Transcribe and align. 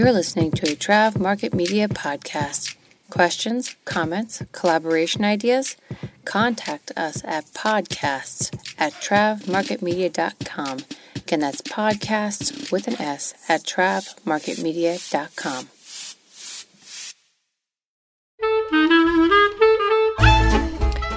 You're 0.00 0.12
listening 0.12 0.52
to 0.52 0.72
a 0.72 0.74
Trav 0.74 1.20
Market 1.20 1.52
Media 1.52 1.86
podcast. 1.86 2.74
Questions, 3.10 3.76
comments, 3.84 4.42
collaboration 4.50 5.26
ideas? 5.26 5.76
Contact 6.24 6.90
us 6.96 7.22
at 7.22 7.44
podcasts 7.48 8.50
at 8.78 8.94
travmarketmedia.com. 8.94 10.78
Again, 11.16 11.40
that's 11.40 11.60
podcasts 11.60 12.72
with 12.72 12.88
an 12.88 12.98
S 12.98 13.34
at 13.46 13.64
travmarketmedia.com. 13.64 15.68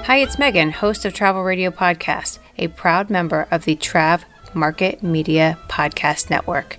Hi, 0.04 0.18
it's 0.18 0.38
Megan, 0.38 0.72
host 0.72 1.06
of 1.06 1.14
Travel 1.14 1.44
Radio 1.44 1.72
Podcast, 1.72 2.40
a 2.58 2.68
proud 2.68 3.10
member 3.10 3.48
of 3.50 3.64
the 3.64 3.78
Trav 3.78 4.24
Market 4.54 5.02
Media 5.02 5.58
Podcast 5.70 6.30
Network. 6.30 6.76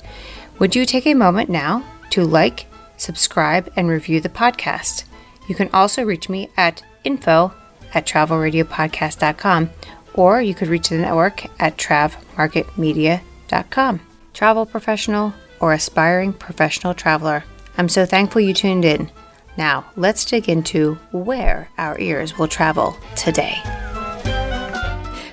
Would 0.58 0.76
you 0.76 0.84
take 0.84 1.06
a 1.06 1.14
moment 1.14 1.48
now 1.48 1.82
to 2.14 2.24
like, 2.24 2.66
subscribe, 2.96 3.70
and 3.76 3.88
review 3.88 4.20
the 4.20 4.28
podcast? 4.28 5.04
You 5.48 5.54
can 5.54 5.70
also 5.72 6.02
reach 6.04 6.28
me 6.28 6.50
at 6.56 6.82
info 7.02 7.54
at 7.92 8.06
travelradiopodcast.com 8.06 9.70
or 10.14 10.40
you 10.40 10.54
could 10.54 10.68
reach 10.68 10.90
the 10.90 10.98
network 10.98 11.44
at 11.60 11.76
travmarketmedia.com. 11.76 14.00
Travel 14.32 14.66
professional 14.66 15.34
or 15.60 15.72
aspiring 15.72 16.32
professional 16.32 16.94
traveler, 16.94 17.44
I'm 17.76 17.88
so 17.88 18.06
thankful 18.06 18.40
you 18.40 18.54
tuned 18.54 18.84
in. 18.84 19.10
Now, 19.56 19.86
let's 19.96 20.24
dig 20.24 20.48
into 20.48 20.94
where 21.12 21.68
our 21.78 21.98
ears 21.98 22.38
will 22.38 22.48
travel 22.48 22.96
today. 23.16 23.56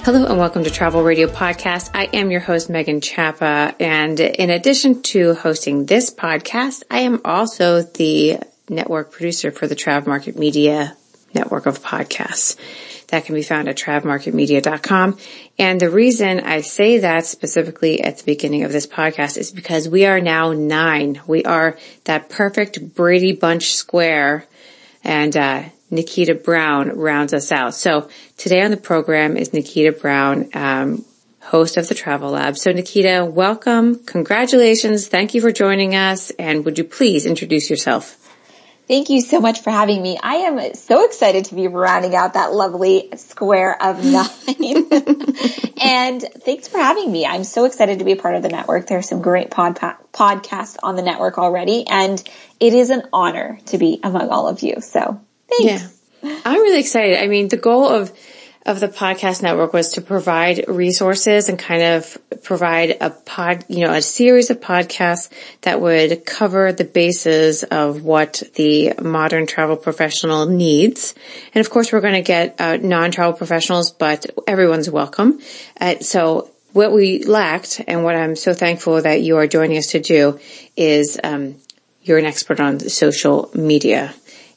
Hello 0.03 0.25
and 0.25 0.39
welcome 0.39 0.63
to 0.63 0.71
Travel 0.71 1.03
Radio 1.03 1.27
Podcast. 1.27 1.91
I 1.93 2.05
am 2.05 2.31
your 2.31 2.39
host, 2.39 2.71
Megan 2.71 3.01
Chapa. 3.01 3.75
And 3.79 4.19
in 4.19 4.49
addition 4.49 5.03
to 5.03 5.35
hosting 5.35 5.85
this 5.85 6.11
podcast, 6.11 6.81
I 6.89 7.01
am 7.01 7.21
also 7.23 7.83
the 7.83 8.39
network 8.67 9.11
producer 9.11 9.51
for 9.51 9.67
the 9.67 9.75
Trav 9.75 10.07
Market 10.07 10.35
Media 10.35 10.97
network 11.35 11.67
of 11.67 11.83
podcasts 11.83 12.57
that 13.09 13.25
can 13.25 13.35
be 13.35 13.43
found 13.43 13.69
at 13.69 13.77
travmarketmedia.com. 13.77 15.19
And 15.59 15.79
the 15.79 15.91
reason 15.91 16.39
I 16.39 16.61
say 16.61 16.97
that 16.97 17.27
specifically 17.27 18.01
at 18.01 18.17
the 18.17 18.23
beginning 18.23 18.63
of 18.63 18.71
this 18.71 18.87
podcast 18.87 19.37
is 19.37 19.51
because 19.51 19.87
we 19.87 20.07
are 20.07 20.19
now 20.19 20.51
nine. 20.51 21.21
We 21.27 21.43
are 21.43 21.77
that 22.05 22.27
perfect 22.27 22.95
Brady 22.95 23.33
Bunch 23.33 23.75
square 23.75 24.45
and, 25.03 25.37
uh, 25.37 25.63
Nikita 25.91 26.35
Brown 26.35 26.97
rounds 26.97 27.33
us 27.33 27.51
out. 27.51 27.75
So 27.75 28.09
today 28.37 28.63
on 28.63 28.71
the 28.71 28.77
program 28.77 29.37
is 29.37 29.53
Nikita 29.53 29.91
Brown, 29.91 30.49
um, 30.53 31.05
host 31.41 31.77
of 31.77 31.87
the 31.89 31.95
Travel 31.95 32.31
Lab. 32.31 32.57
So 32.57 32.71
Nikita, 32.71 33.25
welcome. 33.25 34.03
Congratulations. 34.05 35.07
Thank 35.07 35.33
you 35.33 35.41
for 35.41 35.51
joining 35.51 35.95
us. 35.95 36.31
And 36.31 36.63
would 36.65 36.77
you 36.77 36.85
please 36.85 37.25
introduce 37.25 37.69
yourself? 37.69 38.17
Thank 38.87 39.09
you 39.09 39.21
so 39.21 39.39
much 39.39 39.61
for 39.61 39.69
having 39.69 40.01
me. 40.01 40.19
I 40.21 40.35
am 40.35 40.73
so 40.73 41.05
excited 41.05 41.45
to 41.45 41.55
be 41.55 41.67
rounding 41.67 42.13
out 42.13 42.33
that 42.33 42.51
lovely 42.51 43.09
square 43.15 43.81
of 43.81 44.03
nine. 44.03 44.91
and 45.81 46.21
thanks 46.21 46.67
for 46.67 46.77
having 46.77 47.09
me. 47.09 47.25
I'm 47.25 47.45
so 47.45 47.63
excited 47.65 47.99
to 47.99 48.05
be 48.05 48.11
a 48.11 48.17
part 48.17 48.35
of 48.35 48.43
the 48.43 48.49
network. 48.49 48.87
There 48.87 48.97
are 48.97 49.01
some 49.01 49.21
great 49.21 49.49
pod- 49.49 49.79
podcasts 50.11 50.75
on 50.83 50.97
the 50.97 51.03
network 51.03 51.37
already, 51.37 51.87
and 51.87 52.21
it 52.59 52.73
is 52.73 52.89
an 52.89 53.03
honor 53.13 53.59
to 53.67 53.77
be 53.77 54.01
among 54.03 54.27
all 54.27 54.49
of 54.49 54.61
you. 54.61 54.81
So 54.81 55.21
thanks. 55.57 56.01
Yeah. 56.23 56.39
I'm 56.45 56.61
really 56.61 56.79
excited. 56.79 57.19
I 57.21 57.27
mean, 57.27 57.47
the 57.47 57.57
goal 57.57 57.87
of 57.87 58.11
of 58.63 58.79
the 58.79 58.87
podcast 58.87 59.41
network 59.41 59.73
was 59.73 59.93
to 59.93 60.01
provide 60.01 60.65
resources 60.67 61.49
and 61.49 61.57
kind 61.57 61.81
of 61.81 62.15
provide 62.43 62.95
a 63.01 63.09
pod, 63.09 63.65
you 63.67 63.83
know, 63.83 63.91
a 63.91 64.03
series 64.03 64.51
of 64.51 64.59
podcasts 64.59 65.31
that 65.61 65.81
would 65.81 66.27
cover 66.27 66.71
the 66.71 66.83
bases 66.83 67.63
of 67.63 68.03
what 68.03 68.43
the 68.53 68.93
modern 69.01 69.47
travel 69.47 69.75
professional 69.75 70.45
needs. 70.45 71.15
And 71.55 71.65
of 71.65 71.71
course, 71.71 71.91
we're 71.91 72.01
going 72.01 72.13
to 72.13 72.21
get 72.21 72.61
uh, 72.61 72.77
non-travel 72.77 73.33
professionals, 73.33 73.89
but 73.89 74.27
everyone's 74.45 74.91
welcome. 74.91 75.39
Uh, 75.79 75.97
so 76.01 76.51
what 76.71 76.91
we 76.91 77.23
lacked 77.23 77.81
and 77.87 78.03
what 78.03 78.15
I'm 78.15 78.35
so 78.35 78.53
thankful 78.53 79.01
that 79.01 79.23
you 79.23 79.37
are 79.37 79.47
joining 79.47 79.77
us 79.79 79.87
to 79.87 79.99
do 79.99 80.39
is, 80.77 81.19
um, 81.23 81.55
you're 82.03 82.19
an 82.19 82.25
expert 82.25 82.59
on 82.59 82.79
social 82.79 83.49
media 83.55 84.13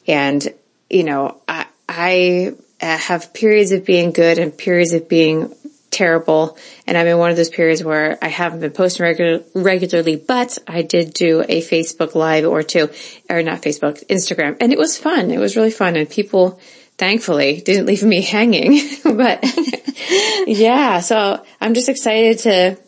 and, 0.07 0.47
you 0.94 1.03
know, 1.03 1.41
I, 1.49 1.66
I 1.88 2.55
uh, 2.81 2.97
have 2.97 3.34
periods 3.34 3.72
of 3.72 3.84
being 3.84 4.12
good 4.12 4.38
and 4.38 4.56
periods 4.56 4.93
of 4.93 5.09
being 5.09 5.53
terrible. 5.91 6.56
And 6.87 6.97
I'm 6.97 7.09
in 7.09 7.19
one 7.19 7.32
of 7.32 7.37
those 7.37 7.50
periods 7.50 7.82
where 7.82 8.16
I 8.22 8.28
haven't 8.28 8.60
been 8.60 8.71
posting 8.71 9.03
regular, 9.03 9.43
regularly, 9.55 10.16
but 10.16 10.56
I 10.69 10.82
did 10.82 11.12
do 11.12 11.41
a 11.41 11.60
Facebook 11.60 12.15
live 12.15 12.44
or 12.44 12.62
two, 12.62 12.91
or 13.28 13.43
not 13.43 13.62
Facebook, 13.62 14.06
Instagram. 14.06 14.56
And 14.60 14.72
it 14.72 14.78
was 14.78 14.97
fun. 14.97 15.32
It 15.32 15.38
was 15.38 15.56
really 15.56 15.72
fun. 15.72 15.97
And 15.97 16.09
people, 16.09 16.60
thankfully, 16.97 17.61
didn't 17.61 17.87
leave 17.87 18.05
me 18.05 18.22
hanging. 18.37 18.81
but 19.03 19.44
yeah, 20.47 21.00
so 21.00 21.44
I'm 21.61 21.75
just 21.75 21.88
excited 21.88 22.38
to 22.41 22.78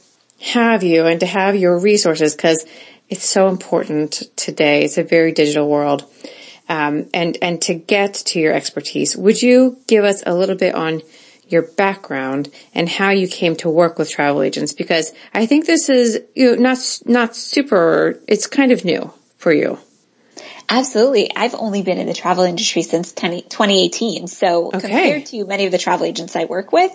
have 0.42 0.84
you 0.84 1.06
and 1.06 1.18
to 1.20 1.26
have 1.26 1.56
your 1.56 1.76
resources 1.76 2.36
because 2.36 2.64
it's 3.08 3.28
so 3.28 3.48
important 3.48 4.22
today. 4.36 4.84
It's 4.84 4.96
a 4.96 5.02
very 5.02 5.32
digital 5.32 5.68
world 5.68 6.04
um, 6.68 7.08
and 7.14 7.38
and 7.42 7.60
to 7.62 7.74
get 7.74 8.14
to 8.14 8.40
your 8.40 8.52
expertise, 8.52 9.16
would 9.16 9.40
you 9.40 9.78
give 9.86 10.04
us 10.04 10.22
a 10.26 10.34
little 10.34 10.56
bit 10.56 10.74
on 10.74 11.02
your 11.48 11.62
background 11.62 12.50
and 12.74 12.88
how 12.88 13.10
you 13.10 13.28
came 13.28 13.54
to 13.56 13.70
work 13.70 13.98
with 13.98 14.10
travel 14.10 14.42
agents? 14.42 14.72
Because 14.72 15.12
I 15.32 15.46
think 15.46 15.66
this 15.66 15.88
is 15.88 16.20
you 16.34 16.56
know, 16.56 16.62
not 16.62 16.78
not 17.04 17.36
super. 17.36 18.20
It's 18.26 18.46
kind 18.46 18.72
of 18.72 18.84
new 18.84 19.12
for 19.38 19.52
you. 19.52 19.78
Absolutely. 20.68 21.30
I've 21.34 21.54
only 21.54 21.82
been 21.82 21.98
in 21.98 22.06
the 22.06 22.14
travel 22.14 22.44
industry 22.44 22.82
since 22.82 23.12
2018. 23.12 24.26
So 24.26 24.66
okay. 24.66 24.80
compared 24.80 25.26
to 25.26 25.44
many 25.46 25.66
of 25.66 25.72
the 25.72 25.78
travel 25.78 26.06
agents 26.06 26.34
I 26.34 26.46
work 26.46 26.72
with, 26.72 26.90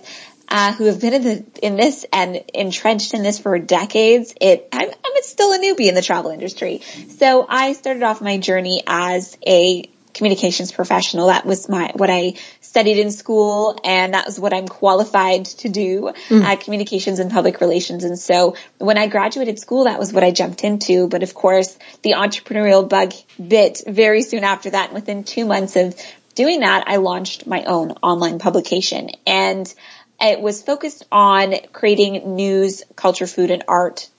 uh, 0.51 0.73
who 0.73 0.85
have 0.85 0.99
been 0.99 1.13
in 1.13 1.23
the 1.23 1.45
in 1.63 1.77
this 1.77 2.05
and 2.11 2.43
entrenched 2.53 3.13
in 3.13 3.23
this 3.23 3.39
for 3.39 3.57
decades. 3.57 4.35
It 4.39 4.67
I'm, 4.73 4.89
I'm 4.89 5.23
still 5.23 5.53
a 5.53 5.57
newbie 5.57 5.87
in 5.87 5.95
the 5.95 6.01
travel 6.01 6.29
industry. 6.29 6.81
So 7.17 7.45
I 7.47 7.73
started 7.73 8.03
off 8.03 8.21
my 8.21 8.37
journey 8.37 8.83
as 8.85 9.37
a 9.47 9.89
communications 10.13 10.73
professional. 10.73 11.27
That 11.27 11.45
was 11.45 11.69
my 11.69 11.93
what 11.95 12.09
I 12.09 12.33
studied 12.59 12.99
in 12.99 13.11
school, 13.11 13.79
and 13.85 14.13
that 14.13 14.25
was 14.25 14.41
what 14.41 14.53
I'm 14.53 14.67
qualified 14.67 15.45
to 15.45 15.69
do: 15.69 16.11
mm. 16.27 16.43
uh, 16.43 16.57
communications 16.57 17.19
and 17.19 17.31
public 17.31 17.61
relations. 17.61 18.03
And 18.03 18.19
so, 18.19 18.57
when 18.77 18.97
I 18.97 19.07
graduated 19.07 19.57
school, 19.57 19.85
that 19.85 19.99
was 19.99 20.11
what 20.11 20.25
I 20.25 20.31
jumped 20.31 20.65
into. 20.65 21.07
But 21.07 21.23
of 21.23 21.33
course, 21.33 21.77
the 22.01 22.11
entrepreneurial 22.11 22.87
bug 22.87 23.13
bit 23.39 23.83
very 23.87 24.21
soon 24.21 24.43
after 24.43 24.69
that. 24.71 24.87
And 24.87 24.95
within 24.95 25.23
two 25.23 25.45
months 25.45 25.77
of 25.77 25.95
doing 26.35 26.59
that, 26.59 26.83
I 26.87 26.97
launched 26.97 27.47
my 27.47 27.63
own 27.63 27.91
online 28.03 28.39
publication, 28.39 29.11
and 29.25 29.73
it 30.21 30.41
was 30.41 30.61
focused 30.61 31.05
on 31.11 31.55
creating 31.73 32.35
news, 32.35 32.83
culture, 32.95 33.27
food, 33.27 33.51
and 33.51 33.63
art 33.67 34.09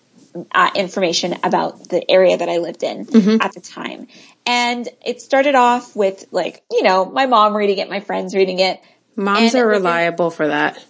uh, 0.53 0.71
information 0.75 1.37
about 1.45 1.89
the 1.89 2.11
area 2.11 2.37
that 2.37 2.49
I 2.49 2.59
lived 2.59 2.83
in 2.83 3.07
mm-hmm. 3.07 3.37
at 3.41 3.53
the 3.53 3.61
time. 3.61 4.09
And 4.47 4.89
it 5.05 5.21
started 5.21 5.55
off 5.55 5.95
with 5.95 6.27
like, 6.31 6.63
you 6.71 6.83
know, 6.83 7.05
my 7.05 7.27
mom 7.27 7.57
reading 7.57 7.79
it, 7.79 7.89
my 7.89 8.01
friends 8.01 8.35
reading 8.35 8.59
it. 8.59 8.81
Moms 9.15 9.55
are 9.55 9.67
reliable 9.67 10.31
for 10.31 10.49
that. 10.49 10.83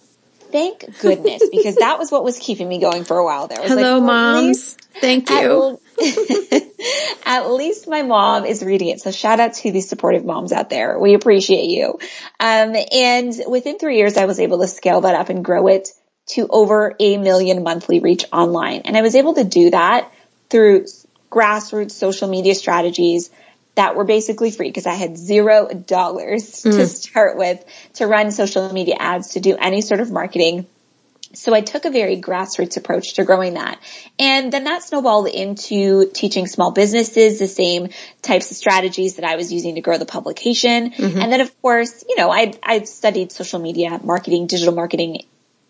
Thank 0.52 1.00
goodness, 1.00 1.42
because 1.50 1.76
that 1.76 1.98
was 1.98 2.12
what 2.12 2.24
was 2.24 2.38
keeping 2.38 2.68
me 2.68 2.78
going 2.78 3.04
for 3.04 3.16
a 3.16 3.24
while 3.24 3.48
there. 3.48 3.62
Hello, 3.62 3.98
like, 3.98 4.04
moms. 4.04 4.76
Thank 5.00 5.30
you. 5.30 5.80
At, 5.98 6.62
at, 7.24 7.50
least 7.50 7.88
my 7.88 8.02
mom 8.02 8.44
is 8.44 8.62
reading 8.62 8.88
it. 8.88 9.00
So 9.00 9.10
shout 9.10 9.40
out 9.40 9.54
to 9.54 9.72
the 9.72 9.80
supportive 9.80 10.26
moms 10.26 10.52
out 10.52 10.68
there. 10.68 10.98
We 10.98 11.14
appreciate 11.14 11.70
you. 11.70 11.98
Um, 12.38 12.76
and 12.92 13.32
within 13.48 13.78
three 13.78 13.96
years, 13.96 14.18
I 14.18 14.26
was 14.26 14.38
able 14.38 14.60
to 14.60 14.68
scale 14.68 15.00
that 15.00 15.14
up 15.14 15.30
and 15.30 15.42
grow 15.42 15.68
it 15.68 15.88
to 16.26 16.46
over 16.48 16.94
a 17.00 17.16
million 17.16 17.62
monthly 17.62 18.00
reach 18.00 18.26
online. 18.30 18.82
And 18.84 18.96
I 18.96 19.00
was 19.00 19.14
able 19.14 19.34
to 19.34 19.44
do 19.44 19.70
that 19.70 20.12
through 20.50 20.84
grassroots 21.30 21.92
social 21.92 22.28
media 22.28 22.54
strategies 22.54 23.30
that 23.74 23.96
were 23.96 24.04
basically 24.04 24.50
free 24.50 24.68
because 24.68 24.86
I 24.86 24.94
had 24.94 25.16
zero 25.16 25.68
dollars 25.68 26.62
mm. 26.62 26.72
to 26.72 26.86
start 26.86 27.36
with 27.36 27.64
to 27.94 28.06
run 28.06 28.30
social 28.30 28.72
media 28.72 28.96
ads, 28.98 29.30
to 29.30 29.40
do 29.40 29.56
any 29.56 29.80
sort 29.80 30.00
of 30.00 30.10
marketing. 30.10 30.66
So 31.34 31.54
I 31.54 31.62
took 31.62 31.86
a 31.86 31.90
very 31.90 32.20
grassroots 32.20 32.76
approach 32.76 33.14
to 33.14 33.24
growing 33.24 33.54
that. 33.54 33.80
And 34.18 34.52
then 34.52 34.64
that 34.64 34.82
snowballed 34.82 35.28
into 35.28 36.10
teaching 36.12 36.46
small 36.46 36.72
businesses 36.72 37.38
the 37.38 37.48
same 37.48 37.88
types 38.20 38.50
of 38.50 38.58
strategies 38.58 39.16
that 39.16 39.24
I 39.24 39.36
was 39.36 39.50
using 39.50 39.76
to 39.76 39.80
grow 39.80 39.96
the 39.96 40.04
publication. 40.04 40.90
Mm-hmm. 40.90 41.18
And 41.18 41.32
then 41.32 41.40
of 41.40 41.62
course, 41.62 42.04
you 42.06 42.16
know, 42.16 42.30
I 42.30 42.52
I 42.62 42.82
studied 42.82 43.32
social 43.32 43.60
media 43.60 43.98
marketing, 44.04 44.46
digital 44.46 44.74
marketing 44.74 45.22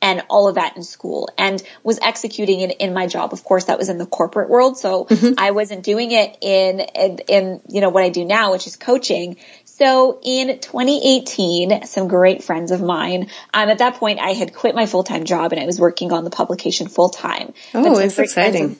and 0.03 0.23
all 0.29 0.49
of 0.49 0.57
that 0.57 0.77
in 0.77 0.83
school 0.83 1.31
and 1.39 1.63
was 1.85 2.01
executing 2.03 2.61
it 2.61 2.77
in 2.81 2.93
my 2.93 3.07
job. 3.07 3.33
Of 3.33 3.45
course, 3.45 3.67
that 3.67 3.79
was 3.79 3.89
in 3.89 3.99
the 3.99 4.07
corporate 4.07 4.51
world. 4.51 4.77
So 4.77 5.05
mm-hmm. 5.05 5.35
I 5.39 5.53
wasn't 5.53 5.85
doing 5.85 6.11
it 6.11 6.37
in, 6.41 6.81
in, 6.81 7.19
in, 7.29 7.61
you 7.69 7.81
know, 7.81 7.89
what 7.89 8.03
I 8.03 8.09
do 8.09 8.25
now, 8.25 8.51
which 8.51 8.67
is 8.67 8.75
coaching. 8.75 9.37
So 9.65 10.21
in 10.23 10.59
2018, 10.59 11.87
some 11.87 12.09
great 12.09 12.43
friends 12.43 12.73
of 12.73 12.83
mine, 12.83 13.31
um, 13.55 13.71
at 13.71 13.79
that 13.79 13.95
point 13.95 14.19
I 14.19 14.33
had 14.33 14.53
quit 14.53 14.75
my 14.75 14.87
full-time 14.87 15.25
job 15.25 15.53
and 15.53 15.63
I 15.63 15.67
was 15.67 15.79
working 15.79 16.13
on 16.13 16.25
the 16.25 16.31
publication 16.31 16.89
full-time. 16.89 17.55
Oh, 17.73 17.99
it's 17.99 18.19
exciting. 18.19 18.79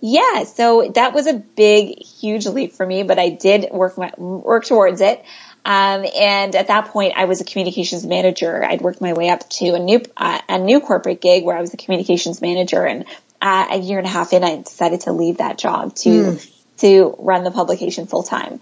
Yeah. 0.00 0.44
So 0.44 0.90
that 0.94 1.12
was 1.12 1.26
a 1.26 1.34
big, 1.34 1.98
huge 1.98 2.46
leap 2.46 2.72
for 2.72 2.86
me, 2.86 3.02
but 3.02 3.18
I 3.18 3.30
did 3.30 3.70
work 3.72 3.98
my, 3.98 4.12
work 4.16 4.64
towards 4.64 5.00
it. 5.00 5.22
Um, 5.64 6.06
and 6.18 6.54
at 6.54 6.68
that 6.68 6.86
point, 6.86 7.14
I 7.16 7.26
was 7.26 7.40
a 7.40 7.44
communications 7.44 8.06
manager. 8.06 8.64
I'd 8.64 8.80
worked 8.80 9.00
my 9.00 9.12
way 9.12 9.28
up 9.28 9.48
to 9.50 9.74
a 9.74 9.78
new 9.78 10.02
uh, 10.16 10.40
a 10.48 10.58
new 10.58 10.80
corporate 10.80 11.20
gig 11.20 11.44
where 11.44 11.56
I 11.56 11.60
was 11.60 11.74
a 11.74 11.76
communications 11.76 12.40
manager. 12.40 12.86
And 12.86 13.04
uh, 13.42 13.66
a 13.70 13.78
year 13.78 13.98
and 13.98 14.06
a 14.06 14.10
half 14.10 14.32
in, 14.32 14.42
I 14.42 14.56
decided 14.56 15.02
to 15.02 15.12
leave 15.12 15.38
that 15.38 15.58
job 15.58 15.94
to 15.96 16.08
mm. 16.08 16.52
to 16.78 17.14
run 17.18 17.44
the 17.44 17.50
publication 17.50 18.06
full 18.06 18.22
time 18.22 18.60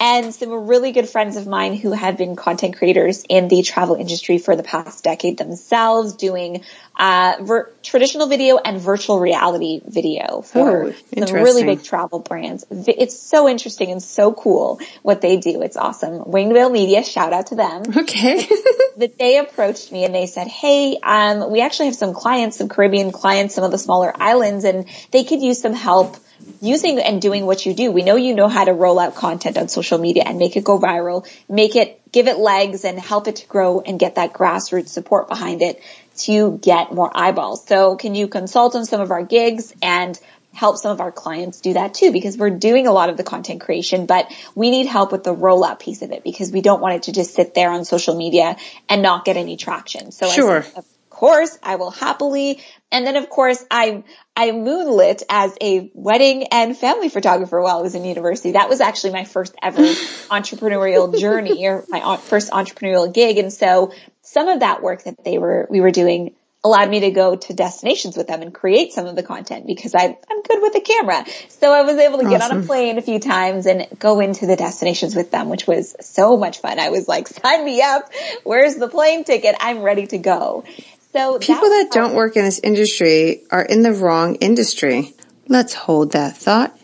and 0.00 0.34
some 0.34 0.66
really 0.66 0.92
good 0.92 1.08
friends 1.08 1.36
of 1.36 1.46
mine 1.46 1.76
who 1.76 1.92
have 1.92 2.16
been 2.16 2.34
content 2.34 2.78
creators 2.78 3.22
in 3.28 3.48
the 3.48 3.62
travel 3.62 3.96
industry 3.96 4.38
for 4.38 4.56
the 4.56 4.62
past 4.62 5.04
decade 5.04 5.36
themselves 5.36 6.14
doing 6.14 6.64
uh, 6.96 7.34
ver- 7.42 7.70
traditional 7.82 8.26
video 8.26 8.56
and 8.56 8.80
virtual 8.80 9.20
reality 9.20 9.82
video 9.86 10.40
for 10.40 10.86
Ooh, 10.86 10.94
some 11.18 11.34
really 11.34 11.64
big 11.64 11.82
travel 11.82 12.18
brands. 12.18 12.64
It's 12.70 13.18
so 13.18 13.46
interesting 13.46 13.90
and 13.90 14.02
so 14.02 14.32
cool 14.32 14.80
what 15.02 15.20
they 15.20 15.36
do. 15.36 15.60
It's 15.60 15.76
awesome. 15.76 16.30
Winged 16.30 16.72
Media, 16.72 17.04
shout 17.04 17.34
out 17.34 17.48
to 17.48 17.54
them. 17.56 17.82
Okay. 17.94 18.48
but 18.96 19.18
they 19.18 19.38
approached 19.38 19.92
me 19.92 20.04
and 20.04 20.14
they 20.14 20.26
said, 20.26 20.46
Hey, 20.46 20.98
um, 21.02 21.50
we 21.50 21.60
actually 21.60 21.86
have 21.86 21.94
some 21.94 22.14
clients, 22.14 22.56
some 22.56 22.70
Caribbean 22.70 23.12
clients, 23.12 23.54
some 23.54 23.64
of 23.64 23.70
the 23.70 23.78
smaller 23.78 24.12
islands, 24.14 24.64
and 24.64 24.86
they 25.10 25.24
could 25.24 25.42
use 25.42 25.60
some 25.60 25.74
help 25.74 26.16
using 26.60 26.98
and 26.98 27.20
doing 27.22 27.46
what 27.46 27.64
you 27.64 27.74
do. 27.74 27.90
We 27.90 28.02
know 28.02 28.16
you 28.16 28.34
know 28.34 28.48
how 28.48 28.64
to 28.64 28.72
roll 28.72 28.98
out 28.98 29.14
content 29.14 29.56
on 29.56 29.68
social 29.68 29.98
media 29.98 30.24
and 30.26 30.38
make 30.38 30.56
it 30.56 30.64
go 30.64 30.78
viral, 30.78 31.26
make 31.48 31.76
it, 31.76 32.00
give 32.12 32.26
it 32.26 32.38
legs 32.38 32.84
and 32.84 32.98
help 32.98 33.28
it 33.28 33.36
to 33.36 33.46
grow 33.46 33.80
and 33.80 33.98
get 33.98 34.16
that 34.16 34.32
grassroots 34.32 34.88
support 34.88 35.28
behind 35.28 35.62
it 35.62 35.82
to 36.18 36.58
get 36.58 36.92
more 36.92 37.10
eyeballs. 37.14 37.66
So 37.66 37.96
can 37.96 38.14
you 38.14 38.28
consult 38.28 38.74
on 38.74 38.84
some 38.84 39.00
of 39.00 39.10
our 39.10 39.22
gigs 39.22 39.72
and 39.80 40.18
help 40.52 40.76
some 40.76 40.90
of 40.90 41.00
our 41.00 41.12
clients 41.12 41.60
do 41.60 41.74
that 41.74 41.94
too 41.94 42.12
because 42.12 42.36
we're 42.36 42.50
doing 42.50 42.86
a 42.86 42.92
lot 42.92 43.08
of 43.08 43.16
the 43.16 43.22
content 43.22 43.60
creation, 43.60 44.06
but 44.06 44.30
we 44.54 44.70
need 44.70 44.86
help 44.86 45.12
with 45.12 45.24
the 45.24 45.34
rollout 45.34 45.78
piece 45.78 46.02
of 46.02 46.10
it 46.10 46.24
because 46.24 46.50
we 46.50 46.60
don't 46.60 46.80
want 46.80 46.96
it 46.96 47.02
to 47.04 47.12
just 47.12 47.34
sit 47.34 47.54
there 47.54 47.70
on 47.70 47.84
social 47.84 48.16
media 48.16 48.56
and 48.88 49.02
not 49.02 49.24
get 49.24 49.36
any 49.36 49.56
traction. 49.56 50.10
So 50.10 50.28
sure. 50.28 50.62
Said, 50.62 50.78
of 50.78 50.84
course, 51.08 51.56
I 51.62 51.76
will 51.76 51.90
happily. 51.90 52.60
And 52.92 53.06
then 53.06 53.16
of 53.16 53.28
course 53.30 53.64
I 53.70 54.04
I 54.36 54.52
moonlit 54.52 55.22
as 55.28 55.56
a 55.60 55.90
wedding 55.94 56.44
and 56.50 56.76
family 56.76 57.08
photographer 57.08 57.60
while 57.60 57.78
I 57.78 57.82
was 57.82 57.94
in 57.94 58.04
university. 58.04 58.52
That 58.52 58.68
was 58.68 58.80
actually 58.80 59.12
my 59.12 59.24
first 59.24 59.54
ever 59.62 59.78
entrepreneurial 59.82 61.18
journey 61.18 61.66
or 61.66 61.84
my 61.88 62.16
first 62.16 62.50
entrepreneurial 62.50 63.12
gig. 63.12 63.38
And 63.38 63.52
so 63.52 63.92
some 64.22 64.48
of 64.48 64.60
that 64.60 64.82
work 64.82 65.04
that 65.04 65.24
they 65.24 65.38
were, 65.38 65.66
we 65.70 65.80
were 65.80 65.90
doing 65.90 66.34
allowed 66.62 66.90
me 66.90 67.00
to 67.00 67.10
go 67.10 67.36
to 67.36 67.54
destinations 67.54 68.16
with 68.16 68.26
them 68.26 68.42
and 68.42 68.52
create 68.52 68.92
some 68.92 69.06
of 69.06 69.16
the 69.16 69.22
content 69.22 69.66
because 69.66 69.94
I, 69.94 70.04
I'm 70.04 70.42
good 70.42 70.60
with 70.60 70.74
the 70.74 70.80
camera. 70.80 71.24
So 71.48 71.72
I 71.72 71.82
was 71.82 71.96
able 71.96 72.18
to 72.18 72.28
get 72.28 72.42
on 72.42 72.58
a 72.58 72.62
plane 72.66 72.98
a 72.98 73.02
few 73.02 73.18
times 73.18 73.66
and 73.66 73.86
go 73.98 74.20
into 74.20 74.46
the 74.46 74.56
destinations 74.56 75.14
with 75.14 75.30
them, 75.30 75.48
which 75.48 75.66
was 75.66 75.96
so 76.00 76.36
much 76.36 76.60
fun. 76.60 76.78
I 76.78 76.90
was 76.90 77.08
like, 77.08 77.28
sign 77.28 77.64
me 77.64 77.80
up. 77.80 78.10
Where's 78.44 78.74
the 78.74 78.88
plane 78.88 79.24
ticket? 79.24 79.54
I'm 79.58 79.80
ready 79.80 80.06
to 80.08 80.18
go. 80.18 80.64
So 81.12 81.38
people 81.38 81.68
that, 81.68 81.88
that 81.90 81.92
don't 81.92 82.14
work 82.14 82.36
in 82.36 82.44
this 82.44 82.60
industry 82.60 83.42
are 83.50 83.62
in 83.62 83.82
the 83.82 83.92
wrong 83.92 84.36
industry. 84.36 85.14
Let's 85.48 85.74
hold 85.74 86.12
that 86.12 86.36
thought 86.36 86.78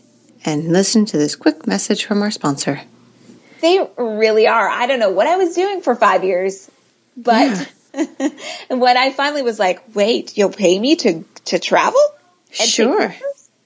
and 0.44 0.73
listen 0.73 1.06
to 1.06 1.19
this 1.19 1.37
quick 1.37 1.67
message 1.67 2.05
from 2.05 2.23
our 2.23 2.31
sponsor. 2.31 2.81
They 3.61 3.81
really 3.96 4.49
are. 4.49 4.69
I 4.69 4.87
don't 4.87 4.99
know 4.99 5.11
what 5.11 5.26
I 5.26 5.37
was 5.37 5.55
doing 5.55 5.81
for 5.81 5.94
five 5.94 6.25
years, 6.25 6.69
but 7.17 7.69
yeah. 7.94 8.28
when 8.69 8.96
I 8.96 9.11
finally 9.12 9.43
was 9.43 9.58
like, 9.58 9.94
wait, 9.94 10.37
you'll 10.37 10.50
pay 10.50 10.78
me 10.78 10.96
to, 10.96 11.25
to 11.46 11.58
travel? 11.58 12.00
sure. 12.50 13.14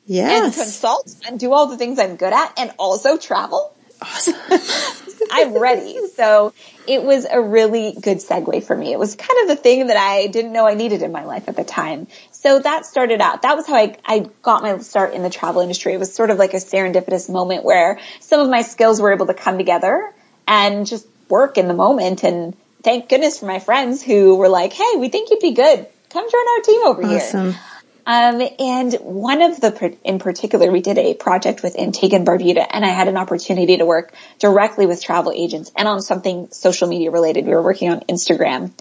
Yes. 0.06 0.44
And 0.44 0.54
consult 0.54 1.14
and 1.26 1.38
do 1.38 1.52
all 1.52 1.66
the 1.68 1.76
things 1.76 1.98
I'm 1.98 2.16
good 2.16 2.32
at 2.32 2.58
and 2.58 2.72
also 2.78 3.16
travel? 3.16 3.74
Awesome. 4.02 4.34
I'm 5.30 5.56
ready. 5.56 5.98
So 6.14 6.52
it 6.86 7.02
was 7.02 7.24
a 7.24 7.40
really 7.40 7.92
good 7.92 8.18
segue 8.18 8.64
for 8.64 8.76
me. 8.76 8.92
It 8.92 8.98
was 8.98 9.14
kind 9.14 9.42
of 9.42 9.48
the 9.48 9.56
thing 9.56 9.86
that 9.88 9.96
I 9.96 10.26
didn't 10.26 10.52
know 10.52 10.66
I 10.66 10.74
needed 10.74 11.02
in 11.02 11.12
my 11.12 11.24
life 11.24 11.48
at 11.48 11.56
the 11.56 11.64
time. 11.64 12.08
So 12.32 12.58
that 12.58 12.86
started 12.86 13.20
out. 13.20 13.42
That 13.42 13.56
was 13.56 13.66
how 13.66 13.76
I, 13.76 13.96
I 14.04 14.30
got 14.42 14.62
my 14.62 14.78
start 14.78 15.14
in 15.14 15.22
the 15.22 15.30
travel 15.30 15.60
industry. 15.60 15.92
It 15.92 15.98
was 15.98 16.12
sort 16.12 16.30
of 16.30 16.38
like 16.38 16.54
a 16.54 16.58
serendipitous 16.58 17.30
moment 17.30 17.64
where 17.64 18.00
some 18.20 18.40
of 18.40 18.48
my 18.48 18.62
skills 18.62 19.00
were 19.00 19.12
able 19.12 19.26
to 19.26 19.34
come 19.34 19.58
together 19.58 20.12
and 20.48 20.86
just 20.86 21.06
work 21.28 21.58
in 21.58 21.68
the 21.68 21.74
moment. 21.74 22.24
And 22.24 22.56
thank 22.82 23.08
goodness 23.08 23.38
for 23.38 23.46
my 23.46 23.58
friends 23.58 24.02
who 24.02 24.36
were 24.36 24.48
like, 24.48 24.72
Hey, 24.72 24.96
we 24.96 25.08
think 25.10 25.30
you'd 25.30 25.40
be 25.40 25.52
good. 25.52 25.86
Come 26.10 26.28
join 26.28 26.48
our 26.56 26.62
team 26.62 26.82
over 26.86 27.04
awesome. 27.04 27.52
here. 27.52 27.60
Um, 28.10 28.42
and 28.58 28.92
one 28.94 29.40
of 29.40 29.60
the, 29.60 29.96
in 30.02 30.18
particular, 30.18 30.72
we 30.72 30.80
did 30.80 30.98
a 30.98 31.14
project 31.14 31.62
with 31.62 31.78
Antigua 31.78 32.18
and 32.18 32.26
Barbuda 32.26 32.66
and 32.68 32.84
I 32.84 32.88
had 32.88 33.06
an 33.06 33.16
opportunity 33.16 33.76
to 33.76 33.86
work 33.86 34.12
directly 34.40 34.86
with 34.86 35.00
travel 35.00 35.30
agents 35.30 35.70
and 35.76 35.86
on 35.86 36.02
something 36.02 36.48
social 36.50 36.88
media 36.88 37.12
related. 37.12 37.46
We 37.46 37.52
were 37.52 37.62
working 37.62 37.88
on 37.88 38.00
Instagram. 38.00 38.72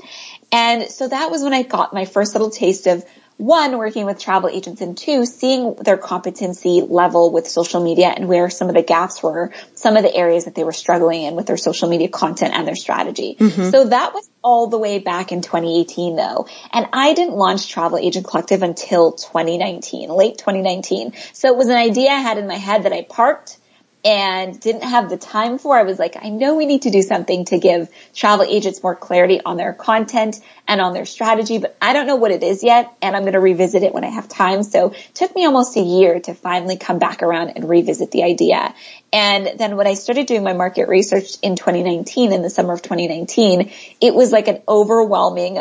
And 0.52 0.90
so 0.90 1.08
that 1.08 1.30
was 1.30 1.44
when 1.44 1.54
I 1.54 1.62
got 1.62 1.94
my 1.94 2.06
first 2.06 2.34
little 2.34 2.50
taste 2.50 2.88
of 2.88 3.06
one, 3.40 3.78
working 3.78 4.06
with 4.06 4.20
travel 4.20 4.50
agents 4.50 4.82
and 4.82 4.98
two, 4.98 5.26
seeing 5.26 5.74
their 5.76 5.96
competency 5.96 6.82
level 6.82 7.32
with 7.32 7.48
social 7.48 7.82
media 7.82 8.08
and 8.08 8.28
where 8.28 8.50
some 8.50 8.68
of 8.68 8.76
the 8.76 8.84
gaps 8.84 9.24
were, 9.24 9.54
some 9.76 9.96
of 9.96 10.04
the 10.04 10.14
areas 10.14 10.44
that 10.44 10.56
they 10.56 10.66
were 10.66 10.74
struggling 10.74 11.24
in 11.24 11.36
with 11.36 11.48
their 11.48 11.56
social 11.56 11.88
media 11.88 12.10
content 12.10 12.54
and 12.54 12.68
their 12.68 12.76
strategy. 12.76 13.38
Mm-hmm. 13.40 13.70
So 13.70 13.86
that 13.86 14.14
was 14.14 14.30
all 14.44 14.68
the 14.68 14.78
way 14.78 15.00
back 15.00 15.32
in 15.32 15.42
2018 15.42 16.18
though. 16.18 16.48
And 16.74 16.88
I 16.92 17.14
didn't 17.14 17.36
launch 17.36 17.70
Travel 17.70 17.98
Agent 17.98 18.28
Collective 18.28 18.62
until 18.62 19.14
2019, 19.14 20.10
late 20.10 20.38
2019. 20.38 21.14
So 21.32 21.48
it 21.48 21.56
was 21.56 21.70
an 21.70 21.78
idea 21.78 22.12
I 22.12 22.20
had 22.20 22.38
in 22.38 22.46
my 22.46 22.58
head 22.58 22.84
that 22.84 22.92
I 22.92 23.04
parked 23.04 23.58
and 24.04 24.58
didn't 24.60 24.84
have 24.84 25.10
the 25.10 25.18
time 25.18 25.58
for. 25.58 25.78
I 25.78 25.84
was 25.84 26.00
like, 26.00 26.16
I 26.22 26.30
know 26.30 26.56
we 26.56 26.66
need 26.66 26.84
to 26.84 26.90
do 26.90 27.02
something 27.02 27.46
to 27.46 27.60
give 27.60 27.90
travel 28.14 28.46
agents 28.46 28.82
more 28.82 28.96
clarity 28.96 29.42
on 29.44 29.58
their 29.58 29.74
content 29.74 30.40
and 30.68 30.80
on 30.80 30.94
their 30.94 31.06
strategy, 31.06 31.58
but 31.58 31.76
I 31.82 31.92
don't 31.92 32.08
know 32.08 32.16
what 32.16 32.32
it 32.32 32.42
is 32.42 32.64
yet. 32.64 32.96
And 33.02 33.16
I'm 33.16 33.24
going 33.24 33.34
to 33.34 33.40
revisit 33.40 33.84
it 33.84 33.94
when 33.94 34.06
I 34.06 34.10
have 34.10 34.30
time. 34.30 34.64
So 34.64 34.92
it 34.92 35.12
took 35.14 35.36
me 35.36 35.46
almost 35.46 35.76
a 35.76 35.82
year 35.82 36.20
to 36.22 36.34
finally 36.34 36.78
come 36.78 37.00
back 37.00 37.22
around 37.24 37.50
and 37.56 37.68
revisit 37.68 38.12
the 38.12 38.24
idea. 38.24 38.74
And 39.12 39.60
then 39.60 39.76
when 39.76 39.88
I 39.88 39.96
started 39.96 40.28
doing 40.28 40.44
my 40.44 40.54
market 40.54 40.88
research 40.88 41.36
in 41.42 41.56
2019, 41.56 42.32
in 42.32 42.42
the 42.42 42.50
summer 42.50 42.74
of 42.74 42.82
2019, 42.82 43.72
it 44.00 44.16
was 44.16 44.32
like 44.32 44.48
an 44.48 44.62
overwhelming 44.68 45.60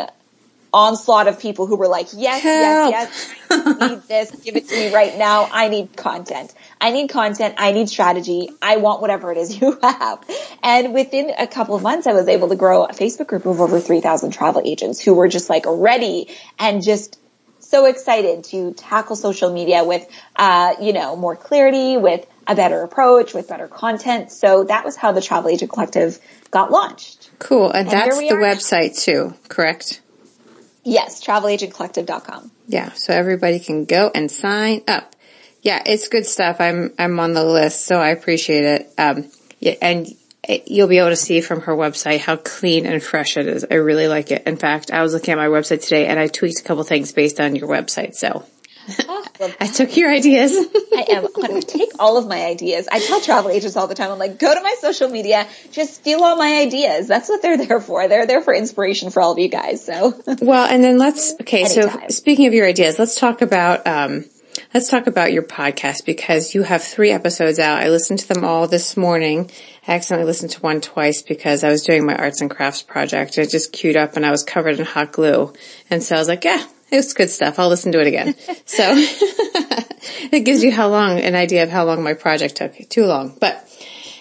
onslaught 0.73 1.27
of 1.27 1.39
people 1.39 1.65
who 1.65 1.75
were 1.75 1.87
like, 1.87 2.07
yes, 2.13 2.43
Help. 2.43 2.91
yes, 2.91 3.35
yes, 3.49 3.77
I 3.79 3.87
need 3.89 4.01
this, 4.07 4.31
give 4.43 4.55
it 4.55 4.67
to 4.67 4.75
me 4.75 4.93
right 4.93 5.17
now. 5.17 5.49
I 5.51 5.67
need 5.67 5.95
content. 5.95 6.53
I 6.79 6.91
need 6.91 7.09
content. 7.09 7.55
I 7.57 7.71
need 7.71 7.89
strategy. 7.89 8.49
I 8.61 8.77
want 8.77 9.01
whatever 9.01 9.31
it 9.31 9.37
is 9.37 9.59
you 9.61 9.77
have. 9.81 10.23
And 10.63 10.93
within 10.93 11.31
a 11.37 11.47
couple 11.47 11.75
of 11.75 11.81
months, 11.81 12.07
I 12.07 12.13
was 12.13 12.27
able 12.27 12.49
to 12.49 12.55
grow 12.55 12.85
a 12.85 12.93
Facebook 12.93 13.27
group 13.27 13.45
of 13.45 13.59
over 13.59 13.79
3,000 13.79 14.31
travel 14.31 14.61
agents 14.63 14.99
who 14.99 15.13
were 15.13 15.27
just 15.27 15.49
like 15.49 15.63
ready 15.67 16.29
and 16.57 16.83
just 16.83 17.19
so 17.59 17.85
excited 17.85 18.43
to 18.45 18.73
tackle 18.73 19.15
social 19.15 19.51
media 19.51 19.83
with, 19.83 20.07
uh, 20.35 20.73
you 20.81 20.93
know, 20.93 21.15
more 21.15 21.35
clarity, 21.35 21.97
with 21.97 22.25
a 22.47 22.55
better 22.55 22.81
approach, 22.81 23.33
with 23.33 23.47
better 23.47 23.67
content. 23.67 24.31
So 24.31 24.63
that 24.63 24.83
was 24.83 24.95
how 24.95 25.11
the 25.11 25.21
Travel 25.21 25.51
Agent 25.51 25.71
Collective 25.71 26.19
got 26.49 26.71
launched. 26.71 27.29
Cool. 27.37 27.69
And, 27.69 27.87
and 27.87 27.89
that's 27.89 28.17
the 28.17 28.35
website 28.35 28.99
too, 28.99 29.35
correct? 29.49 30.01
Yes, 30.89 31.23
travelagentcollective.com. 31.23 32.51
Yeah, 32.67 32.91
so 32.93 33.13
everybody 33.13 33.59
can 33.59 33.85
go 33.85 34.09
and 34.13 34.31
sign 34.31 34.81
up. 34.87 35.15
Yeah, 35.61 35.83
it's 35.85 36.07
good 36.07 36.25
stuff. 36.25 36.59
I'm 36.59 36.93
I'm 36.97 37.19
on 37.19 37.33
the 37.33 37.43
list, 37.43 37.85
so 37.85 37.99
I 37.99 38.09
appreciate 38.09 38.63
it. 38.63 38.93
Um, 38.97 39.29
yeah, 39.59 39.75
and 39.83 40.07
you'll 40.65 40.87
be 40.87 40.97
able 40.97 41.09
to 41.09 41.15
see 41.15 41.41
from 41.41 41.61
her 41.61 41.75
website 41.75 42.19
how 42.19 42.37
clean 42.37 42.87
and 42.87 43.03
fresh 43.03 43.37
it 43.37 43.45
is. 43.45 43.65
I 43.69 43.75
really 43.75 44.07
like 44.07 44.31
it. 44.31 44.47
In 44.47 44.57
fact, 44.57 44.89
I 44.89 45.03
was 45.03 45.13
looking 45.13 45.33
at 45.33 45.37
my 45.37 45.47
website 45.47 45.83
today 45.83 46.07
and 46.07 46.19
I 46.19 46.27
tweaked 46.27 46.61
a 46.61 46.63
couple 46.63 46.83
things 46.83 47.11
based 47.11 47.39
on 47.39 47.55
your 47.55 47.67
website. 47.67 48.15
So 48.15 48.45
I 49.59 49.67
took 49.67 49.95
your 49.95 50.11
ideas. 50.11 50.51
I 50.95 51.05
am. 51.11 51.25
I'm 51.25 51.33
going 51.33 51.61
to 51.61 51.67
take 51.67 51.91
all 51.99 52.17
of 52.17 52.27
my 52.27 52.45
ideas. 52.45 52.87
I 52.91 52.99
tell 52.99 53.21
travel 53.21 53.51
agents 53.51 53.75
all 53.75 53.87
the 53.87 53.95
time, 53.95 54.11
I'm 54.11 54.19
like, 54.19 54.39
go 54.39 54.53
to 54.53 54.61
my 54.61 54.75
social 54.79 55.09
media, 55.09 55.47
just 55.71 55.95
steal 55.95 56.23
all 56.23 56.35
my 56.35 56.61
ideas. 56.61 57.07
That's 57.07 57.29
what 57.29 57.41
they're 57.41 57.57
there 57.57 57.79
for. 57.79 58.07
They're 58.07 58.27
there 58.27 58.41
for 58.41 58.53
inspiration 58.53 59.09
for 59.09 59.21
all 59.21 59.33
of 59.33 59.39
you 59.39 59.47
guys. 59.47 59.83
So, 59.85 60.21
well, 60.41 60.67
and 60.67 60.83
then 60.83 60.97
let's, 60.97 61.33
okay. 61.41 61.63
Anytime. 61.63 62.01
So 62.01 62.07
speaking 62.09 62.47
of 62.47 62.53
your 62.53 62.67
ideas, 62.67 62.99
let's 62.99 63.15
talk 63.15 63.41
about, 63.41 63.87
um, 63.87 64.25
let's 64.73 64.89
talk 64.89 65.07
about 65.07 65.31
your 65.31 65.43
podcast 65.43 66.05
because 66.05 66.53
you 66.53 66.63
have 66.63 66.83
three 66.83 67.11
episodes 67.11 67.59
out. 67.59 67.81
I 67.81 67.89
listened 67.89 68.19
to 68.19 68.27
them 68.27 68.43
all 68.43 68.67
this 68.67 68.97
morning. 68.97 69.49
I 69.87 69.93
accidentally 69.93 70.27
listened 70.27 70.51
to 70.51 70.61
one 70.61 70.81
twice 70.81 71.21
because 71.21 71.63
I 71.63 71.69
was 71.69 71.83
doing 71.83 72.05
my 72.05 72.15
arts 72.15 72.41
and 72.41 72.49
crafts 72.49 72.83
project. 72.83 73.37
It 73.37 73.49
just 73.49 73.71
queued 73.71 73.97
up 73.97 74.15
and 74.15 74.25
I 74.25 74.31
was 74.31 74.43
covered 74.43 74.79
in 74.79 74.85
hot 74.85 75.11
glue. 75.11 75.53
And 75.89 76.03
so 76.03 76.15
I 76.15 76.19
was 76.19 76.27
like, 76.27 76.43
yeah, 76.43 76.63
it's 76.91 77.13
good 77.13 77.29
stuff. 77.29 77.59
I'll 77.59 77.69
listen 77.69 77.91
to 77.93 77.99
it 77.99 78.07
again. 78.07 78.35
so 78.65 78.83
it 80.31 80.45
gives 80.45 80.63
you 80.63 80.71
how 80.71 80.89
long, 80.89 81.19
an 81.19 81.35
idea 81.35 81.63
of 81.63 81.69
how 81.69 81.85
long 81.85 82.03
my 82.03 82.13
project 82.13 82.55
took. 82.57 82.75
Too 82.89 83.05
long. 83.05 83.35
But, 83.39 83.65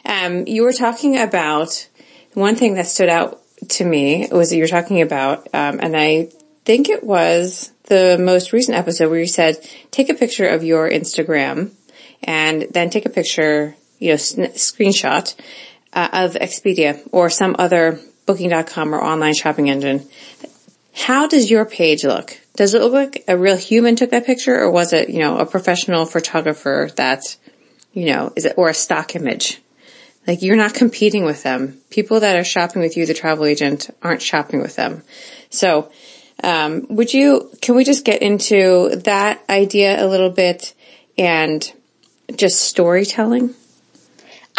um, 0.05 0.47
you 0.47 0.63
were 0.63 0.73
talking 0.73 1.19
about 1.19 1.89
one 2.35 2.57
thing 2.57 2.75
that 2.75 2.87
stood 2.87 3.09
out 3.09 3.41
to 3.69 3.85
me 3.85 4.29
was 4.31 4.51
that 4.51 4.57
you 4.57 4.63
were 4.63 4.69
talking 4.69 5.03
about, 5.03 5.49
um, 5.53 5.81
and 5.81 5.97
I 5.97 6.31
think 6.65 6.89
it 6.89 7.03
was 7.03 7.73
the 7.85 8.17
most 8.19 8.53
recent 8.53 8.77
episode 8.77 9.11
where 9.11 9.19
you 9.19 9.27
said, 9.27 9.57
take 9.91 10.11
a 10.11 10.15
picture 10.15 10.47
of 10.47 10.63
your 10.63 10.89
Instagram 10.89 11.73
and 12.23 12.67
then 12.71 12.91
take 12.91 13.07
a 13.07 13.11
picture, 13.11 13.75
you 13.99 14.11
know, 14.11 14.17
sn- 14.17 14.53
screenshot 14.53 15.35
uh, 15.93 16.09
of 16.13 16.35
Expedia 16.35 17.01
or 17.13 17.31
some 17.31 17.57
other 17.59 17.99
booking.com 18.27 18.95
or 18.95 19.03
online 19.03 19.35
shopping 19.35 19.71
engine. 19.71 20.07
How 20.95 21.27
does 21.27 21.51
your 21.51 21.65
page 21.65 22.05
look? 22.05 22.39
Does 22.59 22.75
it 22.75 22.83
look 22.83 22.93
like 22.93 23.23
a 23.29 23.38
real 23.38 23.57
human 23.57 23.95
took 23.95 24.11
that 24.11 24.27
picture 24.27 24.59
or 24.61 24.69
was 24.69 24.93
it, 24.93 25.11
you 25.11 25.21
know, 25.21 25.38
a 25.38 25.47
professional 25.47 26.07
photographer 26.07 26.91
that, 26.97 27.37
you 27.93 28.07
know, 28.07 28.33
is 28.35 28.47
it, 28.47 28.55
or 28.57 28.69
a 28.69 28.75
stock 28.75 29.15
image? 29.15 29.62
Like 30.27 30.43
you're 30.43 30.57
not 30.57 30.75
competing 30.75 31.25
with 31.25 31.45
them. 31.45 31.79
People 31.88 32.19
that 32.19 32.35
are 32.35 32.43
shopping 32.43 32.83
with 32.83 32.97
you, 32.97 33.07
the 33.07 33.15
travel 33.15 33.47
agent, 33.47 33.91
aren't 34.03 34.23
shopping 34.23 34.61
with 34.61 34.75
them. 34.75 35.05
So, 35.50 35.93
um, 36.43 36.85
would 36.88 37.15
you, 37.15 37.49
can 37.62 37.77
we 37.77 37.85
just 37.85 38.05
get 38.05 38.23
into 38.23 38.97
that 39.05 39.41
idea 39.49 40.05
a 40.05 40.09
little 40.09 40.31
bit 40.31 40.75
and 41.17 41.73
just 42.35 42.62
storytelling? 42.62 43.55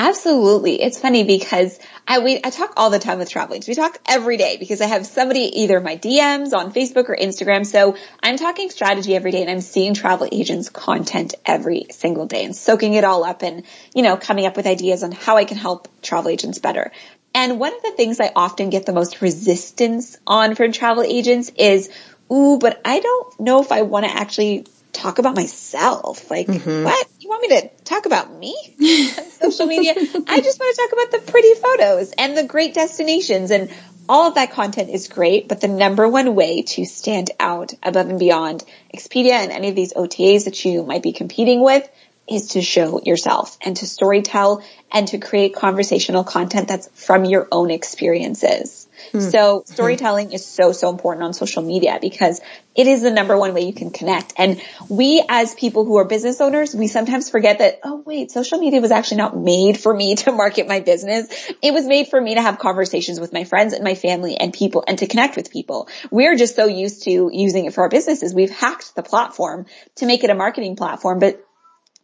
Absolutely. 0.02 0.82
It's 0.82 0.98
funny 0.98 1.26
because 1.26 1.78
I 2.08 2.20
we 2.20 2.38
I 2.42 2.52
talk 2.52 2.72
all 2.78 2.90
the 2.90 3.00
time 3.00 3.20
with 3.20 3.30
travelers. 3.30 3.68
We 3.68 3.76
talk 3.76 3.98
every 4.08 4.38
day 4.38 4.56
because 4.58 4.80
I 4.80 4.86
have 4.86 5.06
somebody 5.06 5.42
either 5.62 5.82
my 5.82 5.98
DMs 5.98 6.54
on 6.54 6.72
Facebook 6.72 7.10
or 7.10 7.18
Instagram. 7.18 7.66
So 7.66 7.98
I'm 8.24 8.38
talking 8.38 8.70
strategy 8.70 9.14
every 9.14 9.32
day 9.32 9.42
and 9.42 9.52
I'm 9.52 9.60
seeing 9.60 9.94
travel 9.94 10.26
agents 10.32 10.70
content 10.70 11.34
every 11.46 11.88
single 11.92 12.28
day 12.28 12.46
and 12.46 12.56
soaking 12.56 12.94
it 12.94 13.04
all 13.04 13.26
up 13.26 13.44
and, 13.44 13.66
you 13.94 14.02
know, 14.02 14.16
coming 14.16 14.46
up 14.46 14.56
with 14.56 14.68
ideas 14.68 15.04
on 15.04 15.12
how 15.12 15.36
I 15.36 15.44
can 15.44 15.58
help 15.58 15.90
travel 16.02 16.30
agents 16.30 16.60
better. 16.60 16.94
And 17.36 17.60
one 17.60 17.76
of 17.76 17.82
the 17.82 17.92
things 17.92 18.22
I 18.22 18.32
often 18.34 18.70
get 18.70 18.86
the 18.86 18.94
most 18.94 19.22
resistance 19.22 20.18
on 20.26 20.56
from 20.56 20.72
travel 20.72 21.04
agents 21.04 21.52
is, 21.58 21.90
ooh, 22.32 22.58
but 22.58 22.80
I 22.86 23.02
don't 23.02 23.40
know 23.42 23.62
if 23.62 23.74
I 23.74 23.82
want 23.82 24.06
to 24.06 24.12
actually 24.12 24.66
talk 24.94 25.20
about 25.20 25.36
myself. 25.36 26.30
Like, 26.30 26.48
mm-hmm. 26.48 26.84
what? 26.84 27.08
You 27.20 27.30
want 27.30 27.42
me 27.42 27.62
to 27.62 27.70
talk 27.84 28.06
about 28.06 28.34
me 28.34 28.56
on 29.18 29.52
social 29.52 29.66
media? 29.66 29.94
I 29.96 30.42
just 30.42 30.60
want 30.60 30.76
to 30.76 30.82
talk 30.82 30.92
about 30.94 31.12
the 31.12 31.32
pretty 31.32 31.54
photos 31.56 32.14
and 32.18 32.38
the 32.38 32.44
great 32.44 32.74
destinations 32.74 33.52
and 33.52 33.72
all 34.10 34.28
of 34.28 34.36
that 34.36 34.52
content 34.52 34.90
is 34.90 35.08
great, 35.08 35.48
but 35.48 35.62
the 35.62 35.68
number 35.68 36.10
one 36.10 36.34
way 36.34 36.64
to 36.64 36.84
stand 36.86 37.30
out 37.40 37.74
above 37.84 38.10
and 38.10 38.18
beyond 38.18 38.64
Expedia 38.94 39.34
and 39.34 39.52
any 39.52 39.70
of 39.70 39.76
these 39.76 39.94
OTAs 39.94 40.46
that 40.46 40.66
you 40.66 40.84
might 40.84 41.04
be 41.04 41.14
competing 41.14 41.64
with 41.64 41.88
is 42.28 42.50
to 42.50 42.62
show 42.62 43.02
yourself 43.04 43.58
and 43.62 43.78
to 43.78 43.86
storytell 43.86 44.64
and 44.92 45.08
to 45.10 45.20
create 45.20 45.56
conversational 45.56 46.24
content 46.24 46.68
that's 46.68 46.88
from 46.94 47.26
your 47.26 47.48
own 47.52 47.70
experiences. 47.70 48.79
Mm. 49.14 49.32
So 49.32 49.64
storytelling 49.66 50.32
is 50.32 50.46
so, 50.46 50.72
so 50.72 50.90
important 50.90 51.24
on 51.24 51.34
social 51.34 51.64
media 51.64 52.00
because 52.02 52.42
it 52.76 52.88
is 52.88 53.02
the 53.02 53.12
number 53.12 53.38
one 53.38 53.54
way 53.54 53.62
you 53.62 53.74
can 53.74 53.92
connect. 53.92 54.34
And 54.38 54.62
we 54.88 55.24
as 55.28 55.54
people 55.56 55.86
who 55.86 55.98
are 55.98 56.06
business 56.06 56.40
owners, 56.40 56.74
we 56.74 56.88
sometimes 56.88 57.30
forget 57.30 57.60
that, 57.60 57.80
oh 57.84 58.04
wait, 58.06 58.32
social 58.32 58.60
media 58.60 58.82
was 58.82 58.92
actually 58.92 59.18
not 59.18 59.36
made 59.36 59.80
for 59.80 59.94
me 59.94 60.16
to 60.24 60.32
market 60.32 60.68
my 60.68 60.80
business. 60.80 61.28
It 61.62 61.74
was 61.74 61.86
made 61.86 62.08
for 62.08 62.20
me 62.20 62.36
to 62.36 62.42
have 62.42 62.60
conversations 62.60 63.20
with 63.20 63.34
my 63.34 63.44
friends 63.44 63.74
and 63.74 63.84
my 63.84 63.96
family 63.96 64.38
and 64.38 64.54
people 64.54 64.84
and 64.88 64.98
to 65.00 65.08
connect 65.08 65.36
with 65.36 65.52
people. 65.52 65.88
We're 66.12 66.36
just 66.36 66.56
so 66.56 66.66
used 66.66 67.04
to 67.04 67.30
using 67.34 67.66
it 67.66 67.74
for 67.74 67.82
our 67.82 67.90
businesses. 67.90 68.34
We've 68.34 68.50
hacked 68.50 68.96
the 68.96 69.04
platform 69.04 69.66
to 69.96 70.06
make 70.06 70.24
it 70.24 70.30
a 70.30 70.36
marketing 70.36 70.76
platform, 70.76 71.20
but 71.20 71.46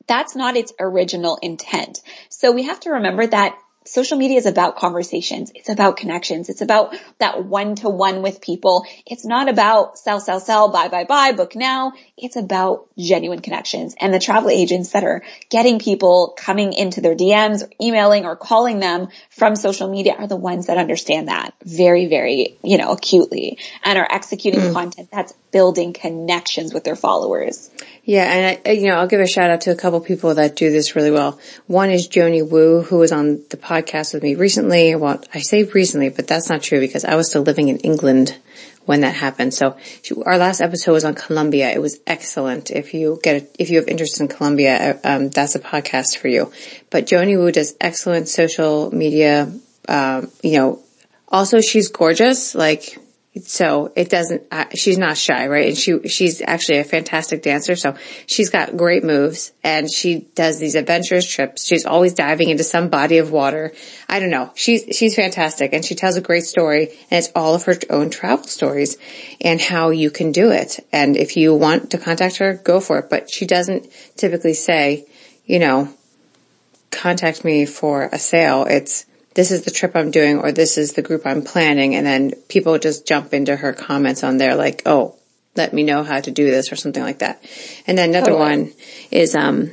that's 0.08 0.36
not 0.36 0.56
its 0.56 0.74
original 0.80 1.38
intent. 1.42 2.02
So 2.30 2.52
we 2.52 2.64
have 2.64 2.80
to 2.82 2.92
remember 2.92 3.25
that 3.25 3.58
social 3.86 4.18
media 4.18 4.38
is 4.38 4.46
about 4.46 4.75
conversations. 4.75 5.51
It's 5.56 5.70
about 5.70 5.98
connections. 5.98 6.50
It's 6.50 6.62
about 6.62 6.96
that 7.20 7.46
one 7.46 7.75
to 7.75 7.89
one 7.89 8.22
with 8.22 8.42
people. 8.42 8.86
It's 9.06 9.25
not 9.25 9.50
about 9.50 9.98
sell, 9.98 10.20
sell, 10.20 10.39
sell, 10.39 10.70
buy, 10.70 10.88
buy, 10.88 11.06
buy, 11.06 11.32
book 11.32 11.56
now. 11.56 11.94
It's 12.18 12.36
about 12.36 12.88
genuine 12.98 13.42
connections 13.42 13.96
and 14.00 14.13
the 14.13 14.20
travel 14.20 14.50
agents 14.50 14.92
that 14.92 15.04
are 15.04 15.24
getting 15.50 15.80
people 15.80 16.36
coming 16.38 16.74
into 16.74 17.01
their 17.01 17.15
DMs 17.15 17.63
or 17.63 17.70
emailing 17.82 18.25
or 18.25 18.36
calling 18.36 18.80
them 18.80 19.10
from 19.30 19.56
social 19.56 19.89
media 19.89 20.15
are 20.18 20.27
the 20.27 20.36
ones 20.36 20.68
that 20.68 20.77
understand 20.77 21.27
that 21.27 21.54
very, 21.63 22.08
very, 22.08 22.58
you 22.63 22.77
know, 22.77 22.92
acutely 22.92 23.58
and 23.84 23.98
are 23.98 24.08
executing 24.10 24.62
mm. 24.62 24.74
content 24.74 25.10
that's 25.12 25.34
building 25.56 25.94
connections 25.94 26.74
with 26.74 26.84
their 26.84 26.98
followers. 26.98 27.72
Yeah, 28.04 28.24
and 28.26 28.60
I, 28.66 28.72
you 28.72 28.88
know, 28.88 28.96
I'll 28.96 29.08
give 29.08 29.22
a 29.22 29.26
shout 29.26 29.50
out 29.50 29.62
to 29.62 29.72
a 29.72 29.76
couple 29.76 30.02
people 30.02 30.36
that 30.36 30.58
do 30.58 30.70
this 30.70 30.98
really 30.98 31.12
well. 31.12 31.40
One 31.66 31.92
is 31.92 32.10
Joni 32.10 32.46
Wu, 32.46 32.82
who 32.82 32.98
was 32.98 33.14
on 33.14 33.40
the 33.50 33.56
podcast 33.56 34.14
with 34.14 34.22
me 34.22 34.36
recently. 34.36 34.96
Well, 34.96 35.24
I 35.34 35.40
say 35.40 35.64
recently, 35.64 36.10
but 36.10 36.28
that's 36.28 36.50
not 36.50 36.62
true 36.62 36.82
because 36.82 37.06
I 37.06 37.16
was 37.16 37.30
still 37.30 37.44
living 37.44 37.70
in 37.70 37.78
England 37.78 38.38
when 38.84 39.00
that 39.00 39.16
happened. 39.16 39.54
So 39.54 39.78
she, 40.02 40.14
our 40.26 40.38
last 40.38 40.60
episode 40.60 40.92
was 40.92 41.06
on 41.06 41.16
Colombia. 41.16 41.72
It 41.72 41.82
was 41.82 42.02
excellent. 42.06 42.70
If 42.70 42.94
you 42.94 43.18
get, 43.24 43.42
a, 43.42 43.48
if 43.58 43.70
you 43.70 43.78
have 43.78 43.88
interest 43.88 44.20
in 44.20 44.28
Colombia, 44.28 45.00
uh, 45.06 45.08
um, 45.08 45.30
that's 45.30 45.56
a 45.56 45.60
podcast 45.62 46.18
for 46.18 46.28
you. 46.28 46.52
But 46.90 47.06
Joni 47.06 47.38
Wu 47.38 47.50
does 47.54 47.78
excellent 47.80 48.28
social 48.28 48.94
media. 48.94 49.58
Um, 49.88 50.32
you 50.44 50.58
know, 50.58 50.84
also 51.30 51.62
she's 51.62 51.88
gorgeous. 51.88 52.56
Like 52.56 53.00
so 53.44 53.92
it 53.96 54.10
doesn't, 54.10 54.44
uh, 54.50 54.65
she's 54.74 54.98
not 54.98 55.18
shy, 55.18 55.48
right? 55.48 55.68
And 55.68 55.77
she, 55.77 56.08
she's 56.08 56.42
actually 56.42 56.80
a 56.80 56.84
fantastic 56.86 57.42
dancer. 57.42 57.75
So 57.75 57.96
she's 58.27 58.50
got 58.50 58.77
great 58.77 59.04
moves 59.04 59.51
and 59.63 59.92
she 59.92 60.22
does 60.36 60.58
these 60.58 60.75
adventurous 60.75 61.30
trips. 61.30 61.65
She's 61.65 61.86
always 61.86 62.13
diving 62.13 62.50
into 62.50 62.63
some 62.63 62.89
body 62.89 63.18
of 63.18 63.32
water. 63.32 63.74
I 64.08 64.20
don't 64.20 64.30
know. 64.30 64.51
She's, 64.56 64.86
she's 64.96 65.15
fantastic 65.15 65.74
and 65.74 65.84
she 65.84 65.96
tells 65.96 66.15
a 66.15 66.22
great 66.22 66.46
story 66.46 66.88
and 67.12 67.20
it's 67.20 67.32
all 67.36 67.56
of 67.56 67.63
her 67.63 67.75
own 67.89 68.10
travel 68.10 68.48
stories 68.48 68.98
and 69.42 69.60
how 69.60 69.89
you 69.89 70.12
can 70.12 70.32
do 70.32 70.51
it. 70.51 70.80
And 70.94 71.18
if 71.18 71.36
you 71.36 71.54
want 71.54 71.92
to 71.92 71.98
contact 71.98 72.38
her, 72.38 72.54
go 72.54 72.80
for 72.80 73.00
it. 73.00 73.10
But 73.10 73.30
she 73.30 73.46
doesn't 73.46 73.88
typically 74.15 74.54
say, 74.54 75.08
you 75.46 75.60
know, 75.60 75.94
contact 76.89 77.44
me 77.44 77.65
for 77.65 78.04
a 78.12 78.18
sale. 78.18 78.63
It's, 78.63 79.06
this 79.36 79.51
is 79.51 79.63
the 79.63 79.72
trip 79.72 79.96
I'm 79.96 80.12
doing 80.12 80.39
or 80.39 80.51
this 80.51 80.77
is 80.77 80.94
the 80.94 81.01
group 81.01 81.25
I'm 81.25 81.44
planning. 81.44 81.96
And 81.96 82.06
then 82.06 82.32
people 82.50 82.80
just 82.80 83.06
jump 83.06 83.34
into 83.34 83.56
her 83.56 83.74
comments 83.74 84.24
on 84.24 84.38
there 84.38 84.56
like, 84.56 84.82
oh, 84.86 85.15
let 85.56 85.74
me 85.74 85.84
know 85.84 86.04
how 86.04 86.20
to 86.20 86.32
do 86.32 86.50
this 86.50 86.72
or 86.72 86.75
something 86.75 87.04
like 87.04 87.20
that. 87.20 87.44
And 87.86 87.98
then 87.98 88.10
another 88.10 88.36
one 88.36 88.74
is, 89.12 89.36
um, 89.36 89.72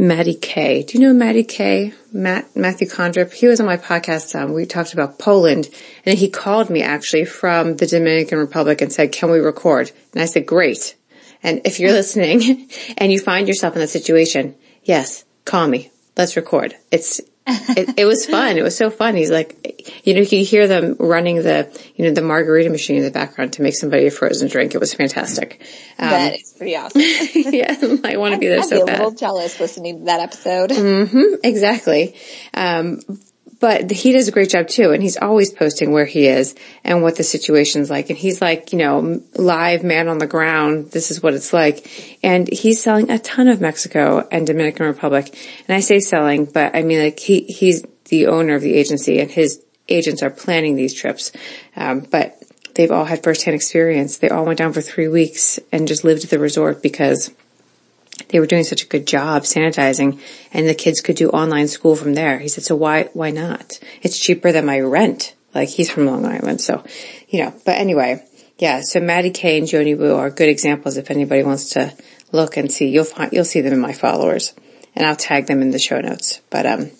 Maddie 0.00 0.34
K. 0.34 0.84
Do 0.84 0.96
you 0.96 1.06
know 1.06 1.12
Maddie 1.12 1.44
K? 1.44 1.92
Matt, 2.12 2.54
Matthew 2.56 2.86
Condrip. 2.86 3.32
He 3.32 3.48
was 3.48 3.58
on 3.58 3.66
my 3.66 3.76
podcast. 3.76 4.40
Um, 4.40 4.54
we 4.54 4.64
talked 4.64 4.92
about 4.92 5.18
Poland 5.18 5.68
and 6.06 6.16
he 6.16 6.30
called 6.30 6.70
me 6.70 6.82
actually 6.82 7.24
from 7.24 7.76
the 7.76 7.86
Dominican 7.86 8.38
Republic 8.38 8.80
and 8.80 8.92
said, 8.92 9.10
can 9.10 9.30
we 9.30 9.38
record? 9.38 9.90
And 10.12 10.22
I 10.22 10.26
said, 10.26 10.46
great. 10.46 10.94
And 11.42 11.62
if 11.64 11.80
you're 11.80 11.92
listening 12.00 12.70
and 12.96 13.10
you 13.10 13.18
find 13.18 13.48
yourself 13.48 13.74
in 13.74 13.80
that 13.80 13.88
situation, 13.88 14.54
yes, 14.84 15.24
call 15.44 15.66
me. 15.66 15.90
Let's 16.16 16.36
record. 16.36 16.76
It's, 16.92 17.20
it, 17.48 17.98
it, 18.00 18.04
was 18.04 18.26
fun. 18.26 18.58
It 18.58 18.62
was 18.62 18.76
so 18.76 18.90
fun. 18.90 19.16
He's 19.16 19.30
like, 19.30 19.90
you 20.04 20.14
know, 20.14 20.20
you 20.20 20.26
could 20.26 20.38
hear 20.38 20.68
them 20.68 20.96
running 20.98 21.36
the, 21.36 21.68
you 21.96 22.04
know, 22.04 22.12
the 22.12 22.20
margarita 22.20 22.70
machine 22.70 22.96
in 22.96 23.04
the 23.04 23.10
background 23.10 23.54
to 23.54 23.62
make 23.62 23.74
somebody 23.74 24.06
a 24.06 24.10
frozen 24.10 24.48
drink. 24.48 24.74
It 24.74 24.78
was 24.78 24.94
fantastic. 24.94 25.60
Um, 25.98 26.10
that 26.10 26.34
is 26.40 26.54
pretty 26.56 26.76
awesome. 26.76 27.00
yeah, 27.34 27.74
I 28.04 28.16
want 28.16 28.34
to 28.34 28.38
be 28.38 28.48
there 28.48 28.60
I'd 28.60 28.66
so 28.66 28.84
be 28.84 28.92
a 28.92 28.96
little 28.96 29.12
jealous 29.12 29.58
listening 29.60 30.00
to 30.00 30.04
that 30.06 30.20
episode. 30.20 30.70
Mm-hmm, 30.70 31.36
exactly. 31.42 32.16
Um, 32.54 33.00
but 33.60 33.90
he 33.90 34.12
does 34.12 34.28
a 34.28 34.32
great 34.32 34.50
job 34.50 34.68
too. 34.68 34.92
And 34.92 35.02
he's 35.02 35.16
always 35.16 35.52
posting 35.52 35.92
where 35.92 36.06
he 36.06 36.26
is 36.26 36.54
and 36.84 37.02
what 37.02 37.16
the 37.16 37.24
situation's 37.24 37.90
like. 37.90 38.08
And 38.08 38.18
he's 38.18 38.40
like, 38.40 38.72
you 38.72 38.78
know, 38.78 39.20
live 39.34 39.82
man 39.82 40.08
on 40.08 40.18
the 40.18 40.26
ground. 40.26 40.90
This 40.92 41.10
is 41.10 41.22
what 41.22 41.34
it's 41.34 41.52
like. 41.52 42.18
And 42.22 42.48
he's 42.48 42.82
selling 42.82 43.10
a 43.10 43.18
ton 43.18 43.48
of 43.48 43.60
Mexico 43.60 44.26
and 44.30 44.46
Dominican 44.46 44.86
Republic. 44.86 45.36
And 45.66 45.76
I 45.76 45.80
say 45.80 46.00
selling, 46.00 46.44
but 46.44 46.76
I 46.76 46.82
mean 46.82 47.00
like 47.00 47.18
he, 47.18 47.42
he's 47.42 47.84
the 48.06 48.28
owner 48.28 48.54
of 48.54 48.62
the 48.62 48.74
agency 48.74 49.20
and 49.20 49.30
his 49.30 49.64
agents 49.88 50.22
are 50.22 50.30
planning 50.30 50.76
these 50.76 50.94
trips. 50.94 51.32
Um, 51.74 52.00
but 52.00 52.40
they've 52.74 52.92
all 52.92 53.04
had 53.04 53.24
firsthand 53.24 53.56
experience. 53.56 54.18
They 54.18 54.28
all 54.28 54.44
went 54.44 54.58
down 54.58 54.72
for 54.72 54.80
three 54.80 55.08
weeks 55.08 55.58
and 55.72 55.88
just 55.88 56.04
lived 56.04 56.24
at 56.24 56.30
the 56.30 56.38
resort 56.38 56.82
because 56.82 57.34
they 58.28 58.40
were 58.40 58.46
doing 58.46 58.64
such 58.64 58.82
a 58.82 58.86
good 58.86 59.06
job 59.06 59.42
sanitizing 59.42 60.20
and 60.52 60.68
the 60.68 60.74
kids 60.74 61.00
could 61.00 61.16
do 61.16 61.30
online 61.30 61.68
school 61.68 61.96
from 61.96 62.14
there. 62.14 62.38
He 62.38 62.48
said, 62.48 62.64
so 62.64 62.76
why, 62.76 63.04
why 63.14 63.30
not? 63.30 63.78
It's 64.02 64.18
cheaper 64.18 64.52
than 64.52 64.66
my 64.66 64.80
rent. 64.80 65.34
Like 65.54 65.68
he's 65.68 65.90
from 65.90 66.06
Long 66.06 66.26
Island. 66.26 66.60
So, 66.60 66.84
you 67.28 67.44
know, 67.44 67.54
but 67.64 67.78
anyway, 67.78 68.22
yeah. 68.58 68.80
So 68.80 69.00
Maddie 69.00 69.30
K 69.30 69.58
and 69.58 69.66
Joni 69.66 69.96
Wu 69.96 70.14
are 70.14 70.30
good 70.30 70.48
examples 70.48 70.96
if 70.96 71.10
anybody 71.10 71.42
wants 71.42 71.70
to 71.70 71.94
look 72.32 72.56
and 72.56 72.70
see. 72.70 72.88
You'll 72.88 73.04
find, 73.04 73.32
you'll 73.32 73.44
see 73.44 73.60
them 73.60 73.72
in 73.72 73.80
my 73.80 73.92
followers 73.92 74.54
and 74.94 75.06
I'll 75.06 75.16
tag 75.16 75.46
them 75.46 75.62
in 75.62 75.70
the 75.70 75.78
show 75.78 76.00
notes. 76.00 76.40
But, 76.50 76.66
um, 76.66 76.90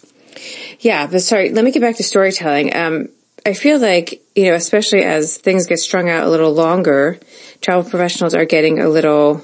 yeah, 0.81 1.07
but 1.07 1.21
sorry, 1.21 1.51
let 1.51 1.65
me 1.65 1.73
get 1.73 1.83
back 1.83 1.97
to 1.97 2.05
storytelling. 2.05 2.75
Um, 2.75 3.09
I 3.45 3.55
feel 3.55 3.79
like, 3.79 4.23
you 4.35 4.47
know, 4.47 4.55
especially 4.55 5.03
as 5.03 5.37
things 5.39 5.67
get 5.67 5.79
strung 5.79 6.09
out 6.09 6.27
a 6.27 6.31
little 6.31 6.53
longer, 6.53 7.19
travel 7.61 7.89
professionals 7.89 8.35
are 8.35 8.45
getting 8.45 8.79
a 8.81 8.89
little, 8.89 9.43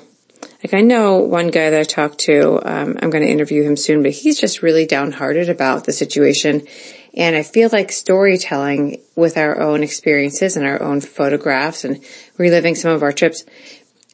like 0.64 0.72
I 0.72 0.80
know 0.80 1.18
one 1.18 1.48
guy 1.48 1.68
that 1.68 1.80
I 1.80 1.84
talked 1.84 2.20
to, 2.20 2.54
um, 2.66 2.96
I'm 3.02 3.10
going 3.10 3.22
to 3.22 3.30
interview 3.30 3.62
him 3.62 3.76
soon, 3.76 4.02
but 4.02 4.12
he's 4.12 4.40
just 4.40 4.62
really 4.62 4.86
downhearted 4.86 5.50
about 5.50 5.84
the 5.84 5.92
situation. 5.92 6.66
And 7.12 7.36
I 7.36 7.42
feel 7.42 7.68
like 7.70 7.92
storytelling 7.92 9.02
with 9.14 9.36
our 9.36 9.60
own 9.60 9.82
experiences 9.82 10.56
and 10.56 10.66
our 10.66 10.80
own 10.80 11.02
photographs 11.02 11.84
and 11.84 12.02
reliving 12.38 12.76
some 12.76 12.92
of 12.92 13.02
our 13.02 13.12
trips 13.12 13.44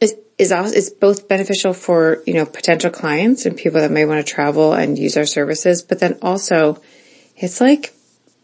is, 0.00 0.16
is, 0.38 0.50
also, 0.50 0.75
is 0.75 0.90
both 0.90 1.28
beneficial 1.28 1.73
for, 1.73 2.21
you 2.26 2.35
know, 2.35 2.47
potential 2.47 2.90
clients 2.90 3.47
and 3.47 3.57
people 3.57 3.80
that 3.80 3.92
may 3.92 4.04
want 4.04 4.26
to 4.26 4.33
travel 4.33 4.73
and 4.73 4.99
use 4.99 5.16
our 5.16 5.26
services, 5.26 5.83
but 5.83 6.00
then 6.00 6.19
also 6.21 6.83
it's 7.37 7.61
like 7.61 7.95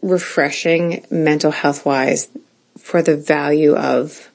refreshing 0.01 1.05
mental 1.11 1.51
health 1.51 1.85
wise 1.85 2.29
for 2.77 3.01
the 3.01 3.17
value 3.17 3.75
of, 3.75 4.31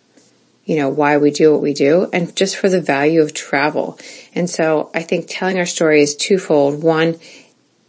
you 0.65 0.77
know, 0.77 0.89
why 0.89 1.17
we 1.17 1.31
do 1.31 1.53
what 1.53 1.61
we 1.61 1.75
do 1.75 2.09
and 2.13 2.35
just 2.37 2.57
for 2.57 2.69
the 2.69 2.81
value 2.81 3.21
of 3.23 3.35
travel. 3.35 3.99
And 4.35 4.49
so 4.49 4.91
I 4.95 5.03
think 5.03 5.27
telling 5.29 5.59
our 5.59 5.67
story 5.67 6.03
is 6.03 6.15
twofold. 6.15 6.83
One, 6.83 7.19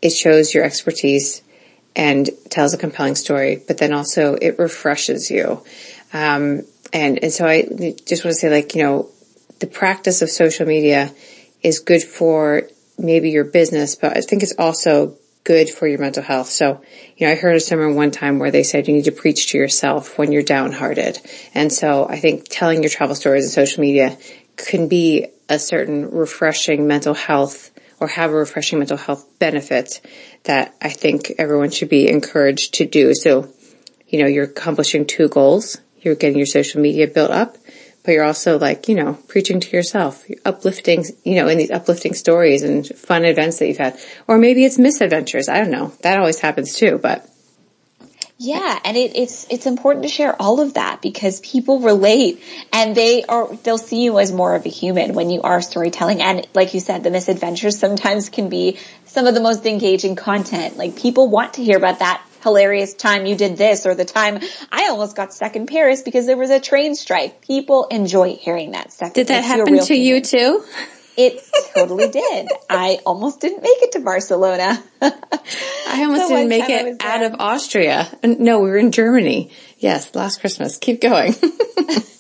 it 0.01 0.11
shows 0.11 0.53
your 0.53 0.63
expertise 0.63 1.41
and 1.95 2.29
tells 2.49 2.73
a 2.73 2.77
compelling 2.77 3.15
story, 3.15 3.61
but 3.67 3.77
then 3.77 3.93
also 3.93 4.35
it 4.35 4.57
refreshes 4.57 5.29
you. 5.29 5.63
Um, 6.11 6.63
and, 6.91 7.23
and 7.23 7.31
so 7.31 7.45
I 7.45 7.63
just 8.05 8.25
want 8.25 8.33
to 8.33 8.39
say 8.39 8.49
like, 8.49 8.75
you 8.75 8.83
know, 8.83 9.09
the 9.59 9.67
practice 9.67 10.21
of 10.21 10.29
social 10.29 10.65
media 10.65 11.11
is 11.61 11.79
good 11.79 12.03
for 12.03 12.63
maybe 12.97 13.29
your 13.29 13.45
business, 13.45 13.95
but 13.95 14.17
I 14.17 14.21
think 14.21 14.43
it's 14.43 14.55
also 14.57 15.17
good 15.43 15.69
for 15.69 15.87
your 15.87 15.99
mental 15.99 16.23
health. 16.23 16.47
So, 16.47 16.81
you 17.17 17.27
know, 17.27 17.33
I 17.33 17.35
heard 17.35 17.55
a 17.55 17.59
sermon 17.59 17.95
one 17.95 18.11
time 18.11 18.39
where 18.39 18.51
they 18.51 18.63
said 18.63 18.87
you 18.87 18.93
need 18.93 19.05
to 19.05 19.11
preach 19.11 19.47
to 19.51 19.57
yourself 19.57 20.17
when 20.17 20.31
you're 20.31 20.43
downhearted. 20.43 21.19
And 21.53 21.71
so 21.71 22.07
I 22.07 22.19
think 22.19 22.47
telling 22.49 22.81
your 22.81 22.89
travel 22.89 23.15
stories 23.15 23.45
on 23.45 23.51
social 23.51 23.81
media 23.81 24.17
can 24.55 24.87
be 24.87 25.27
a 25.49 25.59
certain 25.59 26.11
refreshing 26.11 26.87
mental 26.87 27.13
health 27.13 27.71
or 27.99 28.07
have 28.07 28.31
a 28.31 28.35
refreshing 28.35 28.79
mental 28.79 28.97
health 28.97 29.27
benefit 29.39 30.01
that 30.43 30.75
I 30.81 30.89
think 30.89 31.33
everyone 31.37 31.71
should 31.71 31.89
be 31.89 32.09
encouraged 32.09 32.75
to 32.75 32.85
do. 32.85 33.13
So, 33.13 33.49
you 34.07 34.21
know, 34.21 34.27
you're 34.27 34.45
accomplishing 34.45 35.05
two 35.05 35.27
goals. 35.27 35.77
You're 36.01 36.15
getting 36.15 36.37
your 36.37 36.45
social 36.45 36.81
media 36.81 37.07
built 37.07 37.31
up 37.31 37.57
but 38.03 38.11
you're 38.11 38.25
also 38.25 38.59
like, 38.59 38.89
you 38.89 38.95
know, 38.95 39.17
preaching 39.27 39.59
to 39.61 39.75
yourself, 39.75 40.27
you're 40.29 40.39
uplifting, 40.45 41.05
you 41.23 41.35
know, 41.35 41.47
in 41.47 41.57
these 41.57 41.71
uplifting 41.71 42.13
stories 42.13 42.61
and 42.61 42.85
fun 42.87 43.23
events 43.25 43.59
that 43.59 43.67
you've 43.67 43.77
had. 43.77 43.97
Or 44.27 44.37
maybe 44.37 44.65
it's 44.65 44.77
misadventures. 44.77 45.47
I 45.47 45.59
don't 45.59 45.71
know. 45.71 45.93
That 46.01 46.19
always 46.19 46.39
happens 46.39 46.73
too, 46.75 46.99
but. 47.01 47.29
Yeah, 48.39 48.77
and 48.83 48.97
it, 48.97 49.15
it's 49.15 49.47
it's 49.49 49.67
important 49.67 50.03
to 50.03 50.09
share 50.09 50.35
all 50.41 50.59
of 50.59 50.73
that 50.73 51.01
because 51.01 51.39
people 51.39 51.79
relate 51.79 52.43
and 52.73 52.93
they 52.93 53.23
are 53.23 53.55
they'll 53.57 53.77
see 53.77 54.03
you 54.03 54.19
as 54.19 54.33
more 54.33 54.55
of 54.55 54.65
a 54.65 54.69
human 54.69 55.13
when 55.13 55.29
you 55.29 55.43
are 55.43 55.61
storytelling. 55.61 56.21
And 56.21 56.45
like 56.53 56.73
you 56.73 56.81
said, 56.81 57.03
the 57.03 57.11
misadventures 57.11 57.79
sometimes 57.79 58.27
can 58.27 58.49
be 58.49 58.79
some 59.05 59.27
of 59.27 59.33
the 59.33 59.39
most 59.39 59.65
engaging 59.65 60.17
content. 60.17 60.75
Like 60.75 60.97
people 60.97 61.29
want 61.29 61.53
to 61.53 61.63
hear 61.63 61.77
about 61.77 61.99
that 61.99 62.21
hilarious 62.43 62.93
time 62.93 63.25
you 63.25 63.35
did 63.35 63.57
this 63.57 63.85
or 63.85 63.95
the 63.95 64.05
time 64.05 64.39
I 64.71 64.89
almost 64.89 65.15
got 65.15 65.33
stuck 65.33 65.55
in 65.55 65.65
Paris 65.65 66.01
because 66.01 66.25
there 66.25 66.37
was 66.37 66.49
a 66.49 66.59
train 66.59 66.95
strike. 66.95 67.41
People 67.41 67.85
enjoy 67.85 68.35
hearing 68.35 68.71
that 68.71 68.91
stuff. 68.91 69.13
Did 69.13 69.27
that 69.27 69.43
happen 69.43 69.79
to 69.79 69.95
you 69.95 70.21
too? 70.21 70.63
It 71.15 71.41
totally 71.75 72.09
did. 72.09 72.49
I 72.69 72.99
almost 73.05 73.39
didn't 73.39 73.61
make 73.61 73.83
it 73.83 73.91
to 73.93 73.99
Barcelona. 73.99 74.83
I 75.01 75.11
almost 76.03 76.29
didn't 76.29 76.49
make 76.49 76.69
it 76.69 77.01
out 77.01 77.23
of 77.23 77.35
Austria. 77.39 78.07
No, 78.23 78.61
we 78.61 78.69
were 78.69 78.77
in 78.77 78.91
Germany. 78.91 79.51
Yes, 79.77 80.13
last 80.15 80.39
Christmas. 80.39 80.77
Keep 80.77 81.01
going. 81.01 81.35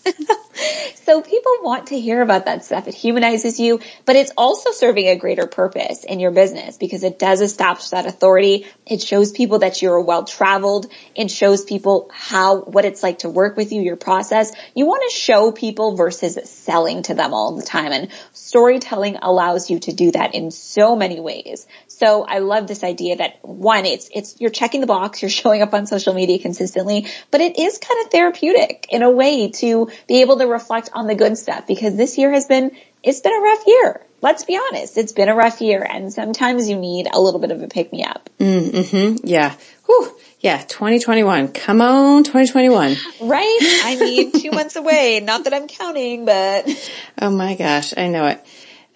Want 1.63 1.87
to 1.87 1.99
hear 1.99 2.21
about 2.21 2.43
that 2.43 2.65
stuff. 2.65 2.89
It 2.89 2.93
humanizes 2.93 3.57
you, 3.57 3.79
but 4.03 4.17
it's 4.17 4.33
also 4.35 4.71
serving 4.71 5.07
a 5.07 5.15
greater 5.15 5.47
purpose 5.47 6.03
in 6.03 6.19
your 6.19 6.31
business 6.31 6.75
because 6.75 7.03
it 7.05 7.17
does 7.17 7.39
establish 7.39 7.87
that 7.91 8.05
authority. 8.05 8.67
It 8.85 9.01
shows 9.01 9.31
people 9.31 9.59
that 9.59 9.81
you're 9.81 10.01
well 10.01 10.25
traveled. 10.25 10.91
It 11.15 11.31
shows 11.31 11.63
people 11.63 12.11
how, 12.13 12.59
what 12.59 12.83
it's 12.83 13.01
like 13.01 13.19
to 13.19 13.29
work 13.29 13.55
with 13.55 13.71
you, 13.71 13.81
your 13.81 13.95
process. 13.95 14.51
You 14.75 14.87
want 14.87 15.03
to 15.09 15.17
show 15.17 15.53
people 15.53 15.95
versus 15.95 16.37
selling 16.49 17.03
to 17.03 17.13
them 17.13 17.33
all 17.33 17.55
the 17.55 17.63
time. 17.63 17.93
And 17.93 18.09
storytelling 18.33 19.19
allows 19.21 19.69
you 19.69 19.79
to 19.79 19.93
do 19.93 20.11
that 20.11 20.35
in 20.35 20.51
so 20.51 20.97
many 20.97 21.21
ways. 21.21 21.65
So 21.87 22.25
I 22.27 22.39
love 22.39 22.67
this 22.67 22.83
idea 22.83 23.15
that 23.17 23.37
one, 23.41 23.85
it's, 23.85 24.09
it's, 24.13 24.35
you're 24.41 24.49
checking 24.49 24.81
the 24.81 24.87
box, 24.87 25.21
you're 25.21 25.29
showing 25.43 25.61
up 25.61 25.73
on 25.73 25.85
social 25.85 26.13
media 26.13 26.39
consistently, 26.39 27.07
but 27.31 27.39
it 27.39 27.57
is 27.57 27.77
kind 27.77 28.05
of 28.05 28.11
therapeutic 28.11 28.87
in 28.89 29.01
a 29.01 29.09
way 29.09 29.49
to 29.51 29.89
be 30.09 30.19
able 30.19 30.39
to 30.39 30.45
reflect 30.45 30.89
on 30.91 31.07
the 31.07 31.15
good 31.15 31.37
stuff 31.37 31.52
because 31.61 31.95
this 31.95 32.17
year 32.17 32.31
has 32.31 32.45
been, 32.45 32.71
it's 33.01 33.21
been 33.21 33.33
a 33.33 33.41
rough 33.41 33.63
year. 33.67 34.01
Let's 34.21 34.45
be 34.45 34.57
honest. 34.57 34.97
It's 34.97 35.11
been 35.11 35.27
a 35.27 35.35
rough 35.35 35.59
year 35.59 35.85
and 35.87 36.11
sometimes 36.13 36.69
you 36.69 36.77
need 36.77 37.07
a 37.11 37.19
little 37.19 37.41
bit 37.41 37.51
of 37.51 37.61
a 37.61 37.67
pick 37.67 37.91
me 37.91 38.03
up. 38.03 38.29
Mm-hmm. 38.39 39.25
Yeah. 39.27 39.55
Whew. 39.85 40.15
Yeah. 40.39 40.61
2021. 40.61 41.49
Come 41.49 41.81
on, 41.81 42.23
2021. 42.23 42.95
Right? 43.21 43.59
I 43.83 43.97
mean, 43.99 44.31
two 44.31 44.51
months 44.59 44.75
away. 44.75 45.19
Not 45.21 45.43
that 45.43 45.53
I'm 45.53 45.67
counting, 45.67 46.25
but. 46.25 46.67
Oh 47.21 47.29
my 47.29 47.55
gosh. 47.55 47.93
I 47.95 48.07
know 48.07 48.27
it. 48.27 48.45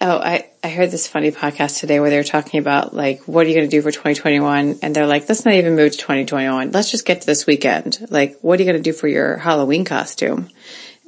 Oh, 0.00 0.16
I, 0.18 0.48
I 0.62 0.68
heard 0.68 0.90
this 0.90 1.08
funny 1.08 1.32
podcast 1.32 1.80
today 1.80 1.98
where 1.98 2.08
they 2.08 2.16
were 2.16 2.24
talking 2.24 2.60
about 2.60 2.94
like, 2.94 3.22
what 3.22 3.44
are 3.44 3.48
you 3.48 3.54
going 3.54 3.68
to 3.68 3.76
do 3.76 3.82
for 3.82 3.90
2021? 3.90 4.78
And 4.82 4.94
they're 4.94 5.06
like, 5.06 5.28
let's 5.28 5.44
not 5.44 5.54
even 5.54 5.76
move 5.76 5.92
to 5.92 5.98
2021. 5.98 6.70
Let's 6.70 6.90
just 6.90 7.04
get 7.04 7.20
to 7.22 7.26
this 7.26 7.46
weekend. 7.46 8.06
Like, 8.08 8.38
what 8.40 8.58
are 8.58 8.62
you 8.62 8.70
going 8.70 8.82
to 8.82 8.90
do 8.90 8.96
for 8.96 9.08
your 9.08 9.36
Halloween 9.36 9.84
costume? 9.84 10.48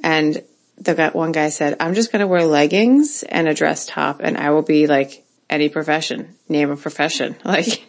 And 0.03 0.43
the 0.81 0.95
guy, 0.95 1.09
one 1.09 1.31
guy 1.31 1.49
said, 1.49 1.77
I'm 1.79 1.93
just 1.93 2.11
going 2.11 2.21
to 2.21 2.27
wear 2.27 2.43
leggings 2.43 3.23
and 3.23 3.47
a 3.47 3.53
dress 3.53 3.85
top 3.85 4.19
and 4.21 4.37
I 4.37 4.49
will 4.49 4.63
be 4.63 4.87
like 4.87 5.23
any 5.49 5.69
profession, 5.69 6.35
name 6.49 6.71
a 6.71 6.77
profession. 6.77 7.35
Like, 7.45 7.83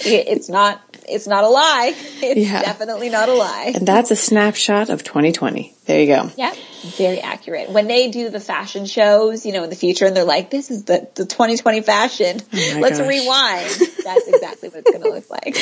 it's 0.00 0.48
not 0.48 0.80
it's 1.08 1.26
not 1.26 1.44
a 1.44 1.48
lie. 1.48 1.94
It's 2.20 2.50
yeah. 2.50 2.62
definitely 2.62 3.08
not 3.08 3.28
a 3.28 3.32
lie. 3.32 3.72
And 3.74 3.88
that's 3.88 4.10
a 4.10 4.16
snapshot 4.16 4.90
of 4.90 5.02
2020. 5.02 5.74
There 5.86 6.00
you 6.00 6.06
go. 6.06 6.30
Yeah, 6.36 6.54
very 6.96 7.20
accurate. 7.20 7.70
When 7.70 7.86
they 7.86 8.10
do 8.10 8.28
the 8.28 8.40
fashion 8.40 8.86
shows, 8.86 9.46
you 9.46 9.52
know, 9.52 9.64
in 9.64 9.70
the 9.70 9.76
future, 9.76 10.06
and 10.06 10.16
they're 10.16 10.24
like, 10.24 10.50
"This 10.50 10.70
is 10.70 10.84
the 10.84 11.08
the 11.14 11.24
2020 11.24 11.80
fashion. 11.80 12.40
Oh 12.40 12.78
Let's 12.80 12.98
gosh. 12.98 13.08
rewind." 13.08 13.70
That's 14.04 14.28
exactly 14.28 14.68
what 14.68 14.84
it's 14.86 14.90
going 14.90 15.02
to 15.02 15.10
look 15.10 15.30
like. 15.30 15.56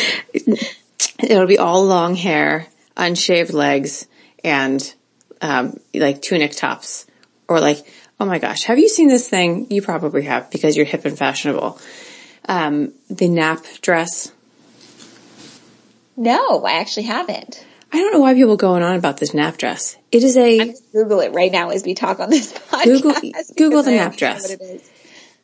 It'll 1.31 1.47
be 1.47 1.59
all 1.59 1.85
long 1.85 2.15
hair, 2.15 2.67
unshaved 2.97 3.53
legs, 3.53 4.07
and 4.43 4.95
um, 5.41 5.79
like 5.95 6.23
tunic 6.23 6.53
tops, 6.53 7.07
or 7.49 7.61
like, 7.61 7.87
oh 8.19 8.27
my 8.27 8.39
gosh, 8.39 8.65
have 8.65 8.79
you 8.79 8.89
seen 8.89 9.09
this 9.09 9.29
thing? 9.29 9.67
You 9.71 9.83
probably 9.83 10.23
have 10.23 10.51
because 10.51 10.77
you're 10.77 10.87
hip 10.87 11.05
and 11.05 11.19
fashionable. 11.19 11.79
Um, 12.49 12.93
the 13.11 13.29
nap 13.29 13.65
dress 13.81 14.33
no, 16.17 16.65
I 16.65 16.81
actually 16.81 17.05
haven't. 17.05 17.65
I 17.93 17.99
don't 17.99 18.13
know 18.13 18.21
why 18.21 18.35
people 18.35 18.55
are 18.55 18.57
going 18.57 18.83
on 18.83 18.97
about 18.97 19.19
this 19.19 19.35
nap 19.35 19.59
dress. 19.59 19.97
It 20.11 20.25
is 20.25 20.37
a. 20.37 20.75
Google 20.93 21.21
it 21.21 21.33
right 21.33 21.53
now 21.53 21.71
as 21.71 21.85
we 21.85 21.95
talk 21.95 22.21
on 22.21 22.31
this 22.31 22.53
podcast. 22.53 22.85
Google, 22.85 23.15
Google 23.57 23.83
the 23.83 23.93
nap 23.93 24.17
dress. 24.17 24.57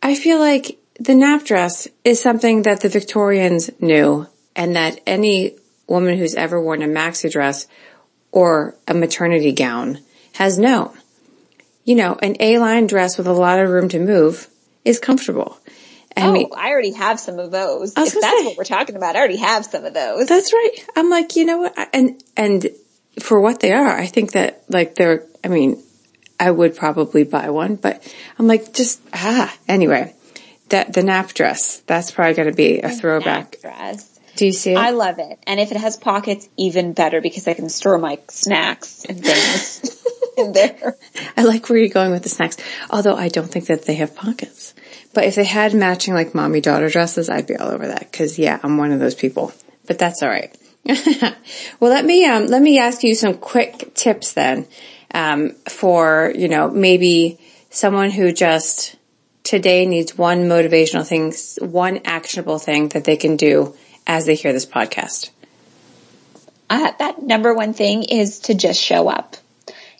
I 0.03 0.15
feel 0.15 0.39
like 0.39 0.79
the 0.99 1.15
nap 1.15 1.45
dress 1.45 1.89
is 2.05 2.21
something 2.21 2.63
that 2.63 2.81
the 2.81 2.89
Victorians 2.89 3.71
knew 3.81 4.27
and 4.57 4.77
that 4.77 5.01
any 5.07 5.57
woman 5.87 6.17
who's 6.17 6.35
ever 6.35 6.61
worn 6.61 6.83
a 6.83 6.87
maxi 6.87 7.31
dress 7.31 7.67
or 8.33 8.75
a 8.89 8.95
maternity 8.95 9.53
gown 9.53 10.01
has 10.35 10.59
known. 10.59 10.91
You 11.85 11.97
know, 11.97 12.17
an 12.23 12.37
A-line 12.41 12.87
dress 12.87 13.19
with 13.19 13.27
a 13.27 13.33
lot 13.33 13.59
of 13.59 13.71
room 13.71 13.89
to 13.91 14.01
move 14.01 14.49
is 14.85 14.99
comfortable. 14.99 15.59
I 16.17 16.27
oh, 16.27 16.33
mean, 16.33 16.49
I 16.57 16.71
already 16.71 16.93
have 16.93 17.19
some 17.19 17.39
of 17.39 17.51
those. 17.51 17.91
If 17.91 17.95
that's 17.95 18.13
say, 18.13 18.45
what 18.45 18.57
we're 18.59 18.65
talking 18.65 18.97
about, 18.97 19.17
I 19.17 19.21
already 19.21 19.39
have 19.39 19.65
some 19.65 19.85
of 19.85 19.95
those. 19.95 20.27
That's 20.27 20.53
right. 20.53 20.71
I'm 20.97 21.09
like, 21.09 21.37
you 21.37 21.45
know 21.45 21.59
what? 21.59 21.89
And, 21.93 22.23
and 22.37 22.67
for 23.21 23.41
what 23.41 23.61
they 23.61 23.73
are, 23.73 23.97
I 23.97 24.07
think 24.07 24.33
that 24.33 24.63
like 24.69 24.95
they're, 24.95 25.25
I 25.43 25.49
mean, 25.49 25.83
I 26.39 26.51
would 26.51 26.77
probably 26.77 27.25
buy 27.25 27.51
one, 27.51 27.77
but 27.77 28.03
I'm 28.39 28.47
like, 28.47 28.73
just, 28.75 29.01
ah, 29.15 29.55
anyway, 29.69 30.15
that, 30.69 30.93
the 30.93 31.03
nap 31.03 31.33
dress, 31.33 31.79
that's 31.81 32.11
probably 32.11 32.35
going 32.35 32.51
to 32.51 32.57
be 32.57 32.81
a 32.81 32.91
throwback. 32.91 33.61
dress. 33.61 34.12
Do 34.43 34.47
you 34.47 34.53
see 34.53 34.73
it? 34.73 34.77
I 34.77 34.91
love 34.91 35.21
it. 35.21 35.39
And 35.47 35.61
if 35.61 35.71
it 35.71 35.77
has 35.77 35.97
pockets, 35.97 36.49
even 36.57 36.95
better 36.95 37.21
because 37.21 37.47
I 37.47 37.55
can 37.55 37.69
store 37.69 37.97
my 37.97 38.19
snacks 38.29 39.05
and 39.05 39.23
things 39.23 40.05
in 40.37 40.51
there. 40.51 40.97
I 41.37 41.45
like 41.45 41.69
where 41.69 41.79
you're 41.79 41.89
going 41.89 42.11
with 42.11 42.25
the 42.25 42.29
snacks. 42.29 42.57
Although 42.91 43.15
I 43.15 43.29
don't 43.29 43.47
think 43.47 43.67
that 43.67 43.85
they 43.85 43.95
have 43.95 44.17
pockets. 44.17 44.75
But 45.15 45.27
if 45.27 45.37
they 45.37 45.45
had 45.45 45.75
matching 45.75 46.15
like 46.15 46.35
mommy 46.35 46.61
daughter 46.61 46.89
dresses, 46.89 47.31
I'd 47.31 47.47
be 47.47 47.55
all 47.55 47.69
over 47.69 47.87
that. 47.87 48.13
Cause 48.13 48.37
yeah, 48.37 48.59
I'm 48.65 48.79
one 48.79 48.91
of 48.91 48.99
those 48.99 49.15
people, 49.15 49.53
but 49.87 50.01
that's 50.01 50.25
all 50.25 50.29
right. 50.29 50.53
well, 51.79 51.93
let 51.93 52.05
me, 52.05 52.25
um, 52.25 52.49
let 52.49 52.63
me 52.63 52.81
ask 52.81 53.05
you 53.05 53.15
some 53.15 53.35
quick 53.35 53.95
tips 53.95 54.33
then, 54.33 54.67
um, 55.15 55.53
for, 55.69 56.33
you 56.35 56.49
know, 56.49 56.69
maybe 56.69 57.39
someone 57.71 58.11
who 58.11 58.33
just 58.33 58.97
today 59.45 59.87
needs 59.87 60.19
one 60.19 60.49
motivational 60.49 61.07
thing, 61.07 61.33
one 61.65 62.01
actionable 62.05 62.59
thing 62.59 62.89
that 62.89 63.05
they 63.05 63.17
can 63.17 63.37
do 63.37 63.77
as 64.07 64.27
they 64.27 64.35
hear 64.35 64.53
this 64.53 64.67
podcast? 64.67 65.31
Uh, 66.71 66.93
that 66.99 67.23
number 67.23 67.55
one 67.55 67.75
thing 67.75 68.03
is 68.05 68.41
to 68.41 68.55
just 68.55 68.81
show 68.81 69.09
up. 69.09 69.37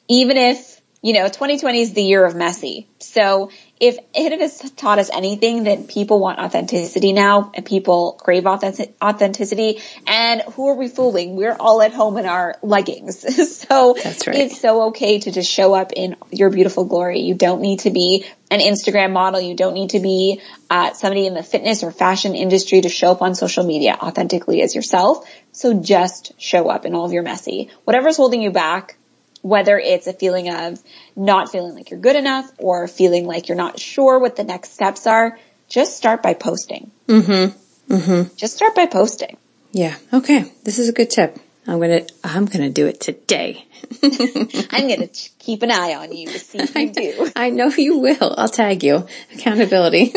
Even 0.09 0.37
if, 0.37 0.72
you 1.03 1.15
know, 1.15 1.27
2020 1.27 1.81
is 1.81 1.93
the 1.95 2.03
year 2.03 2.25
of 2.25 2.37
messy. 2.37 2.87
So 3.01 3.51
if 3.81 3.99
it 4.15 4.41
has 4.41 4.71
taught 4.77 5.01
us 5.01 5.11
anything 5.13 5.65
that 5.65 5.89
people 5.89 6.21
want 6.21 6.39
authenticity 6.39 7.13
now 7.13 7.51
and 7.55 7.67
people 7.67 8.13
crave 8.13 8.47
authenticity 8.47 9.83
and 10.07 10.43
who 10.53 10.69
are 10.69 10.77
we 10.77 10.87
fooling? 10.87 11.35
We're 11.35 11.57
all 11.59 11.83
at 11.83 11.93
home 11.93 12.19
in 12.19 12.27
our 12.27 12.57
leggings. 12.63 13.19
so 13.59 13.97
right. 13.97 14.29
it's 14.29 14.61
so 14.61 14.83
okay 14.91 15.19
to 15.19 15.33
just 15.33 15.51
show 15.51 15.75
up 15.75 15.93
in 15.93 16.15
your 16.31 16.51
beautiful 16.51 16.85
glory. 16.85 17.23
You 17.23 17.35
don't 17.35 17.61
need 17.61 17.81
to 17.81 17.91
be 17.91 18.25
an 18.49 18.61
Instagram 18.61 19.13
model. 19.13 19.41
You 19.41 19.57
don't 19.57 19.75
need 19.75 19.91
to 19.91 20.01
be 20.01 20.41
uh, 20.71 20.93
somebody 20.93 21.27
in 21.27 21.35
the 21.35 21.43
fitness 21.43 21.83
or 21.83 21.91
fashion 21.91 22.37
industry 22.37 22.81
to 22.81 22.89
show 22.89 23.11
up 23.11 23.23
on 23.23 23.35
social 23.35 23.65
media 23.65 23.99
authentically 24.01 24.63
as 24.63 24.77
yourself. 24.77 25.29
So 25.51 25.81
just 25.81 26.41
show 26.41 26.69
up 26.69 26.87
in 26.87 26.95
all 26.95 27.07
of 27.07 27.13
your 27.13 27.25
messy. 27.25 27.71
Whatever's 27.83 28.17
holding 28.17 28.41
you 28.41 28.53
back, 28.53 28.97
whether 29.43 29.79
it's 29.79 30.07
a 30.07 30.13
feeling 30.13 30.49
of 30.51 30.81
not 31.15 31.51
feeling 31.51 31.75
like 31.75 31.91
you're 31.91 32.01
good 32.01 32.17
enough 32.17 32.51
or 32.59 32.89
feeling 32.89 33.27
like 33.27 33.49
you're 33.49 33.57
not 33.57 33.79
sure 33.79 34.19
what 34.19 34.37
the 34.37 34.45
next 34.45 34.73
steps 34.73 35.07
are, 35.07 35.39
just 35.69 35.97
start 35.97 36.23
by 36.23 36.35
posting. 36.35 36.91
Mm-hmm. 37.09 37.95
Mm-hmm. 37.95 38.35
Just 38.37 38.55
start 38.55 38.75
by 38.75 38.87
posting. 38.87 39.37
Yeah. 39.73 39.97
Okay. 40.13 40.51
This 40.65 40.79
is 40.79 40.89
a 40.89 40.93
good 40.93 41.11
tip. 41.11 41.39
I'm 41.67 41.79
gonna, 41.79 42.03
I'm 42.25 42.47
gonna 42.47 42.71
do 42.71 42.87
it 42.87 43.01
today. 43.01 43.65
I'm 44.03 44.89
gonna 44.89 45.09
keep 45.39 45.63
an 45.63 45.71
eye 45.71 45.95
on 45.95 46.13
you 46.13 46.27
to 46.29 46.39
see 46.39 46.59
if 46.59 46.75
you 46.77 46.91
do. 46.93 47.31
I 47.37 47.51
know 47.51 47.69
you 47.69 47.99
will. 47.99 48.35
I'll 48.37 48.49
tag 48.49 48.83
you. 48.83 49.07
Accountability. 49.35 50.13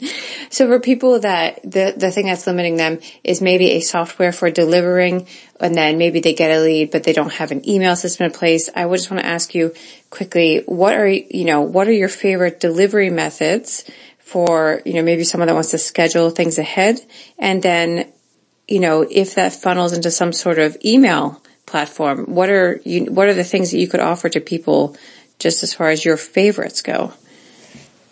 so 0.50 0.66
for 0.66 0.80
people 0.80 1.20
that 1.20 1.62
the 1.62 1.94
the 1.96 2.10
thing 2.10 2.26
that's 2.26 2.46
limiting 2.46 2.76
them 2.76 2.98
is 3.22 3.40
maybe 3.40 3.72
a 3.72 3.80
software 3.80 4.32
for 4.32 4.50
delivering, 4.50 5.28
and 5.60 5.74
then 5.74 5.98
maybe 5.98 6.18
they 6.18 6.34
get 6.34 6.50
a 6.50 6.60
lead, 6.60 6.90
but 6.90 7.04
they 7.04 7.12
don't 7.12 7.32
have 7.32 7.52
an 7.52 7.68
email 7.68 7.94
system 7.94 8.26
in 8.26 8.32
place. 8.32 8.68
I 8.74 8.84
would 8.84 8.96
just 8.96 9.10
want 9.10 9.22
to 9.22 9.28
ask 9.28 9.54
you 9.54 9.74
quickly, 10.10 10.64
what 10.66 10.94
are 10.94 11.08
you 11.08 11.44
know 11.44 11.60
what 11.60 11.86
are 11.86 11.92
your 11.92 12.08
favorite 12.08 12.58
delivery 12.58 13.10
methods? 13.10 13.84
For, 14.18 14.82
you 14.84 14.92
know, 14.92 15.02
maybe 15.02 15.24
someone 15.24 15.46
that 15.46 15.54
wants 15.54 15.70
to 15.70 15.78
schedule 15.78 16.28
things 16.28 16.58
ahead 16.58 17.00
and 17.38 17.62
then 17.62 18.12
you 18.68 18.80
know, 18.80 19.04
if 19.10 19.34
that 19.34 19.54
funnels 19.54 19.92
into 19.92 20.10
some 20.10 20.32
sort 20.32 20.58
of 20.58 20.76
email 20.84 21.42
platform, 21.66 22.26
what 22.26 22.50
are 22.50 22.80
you, 22.84 23.06
what 23.06 23.28
are 23.28 23.34
the 23.34 23.44
things 23.44 23.70
that 23.70 23.78
you 23.78 23.88
could 23.88 24.00
offer 24.00 24.28
to 24.28 24.40
people 24.40 24.96
just 25.38 25.62
as 25.62 25.74
far 25.74 25.88
as 25.88 26.04
your 26.04 26.16
favorites 26.16 26.82
go? 26.82 27.12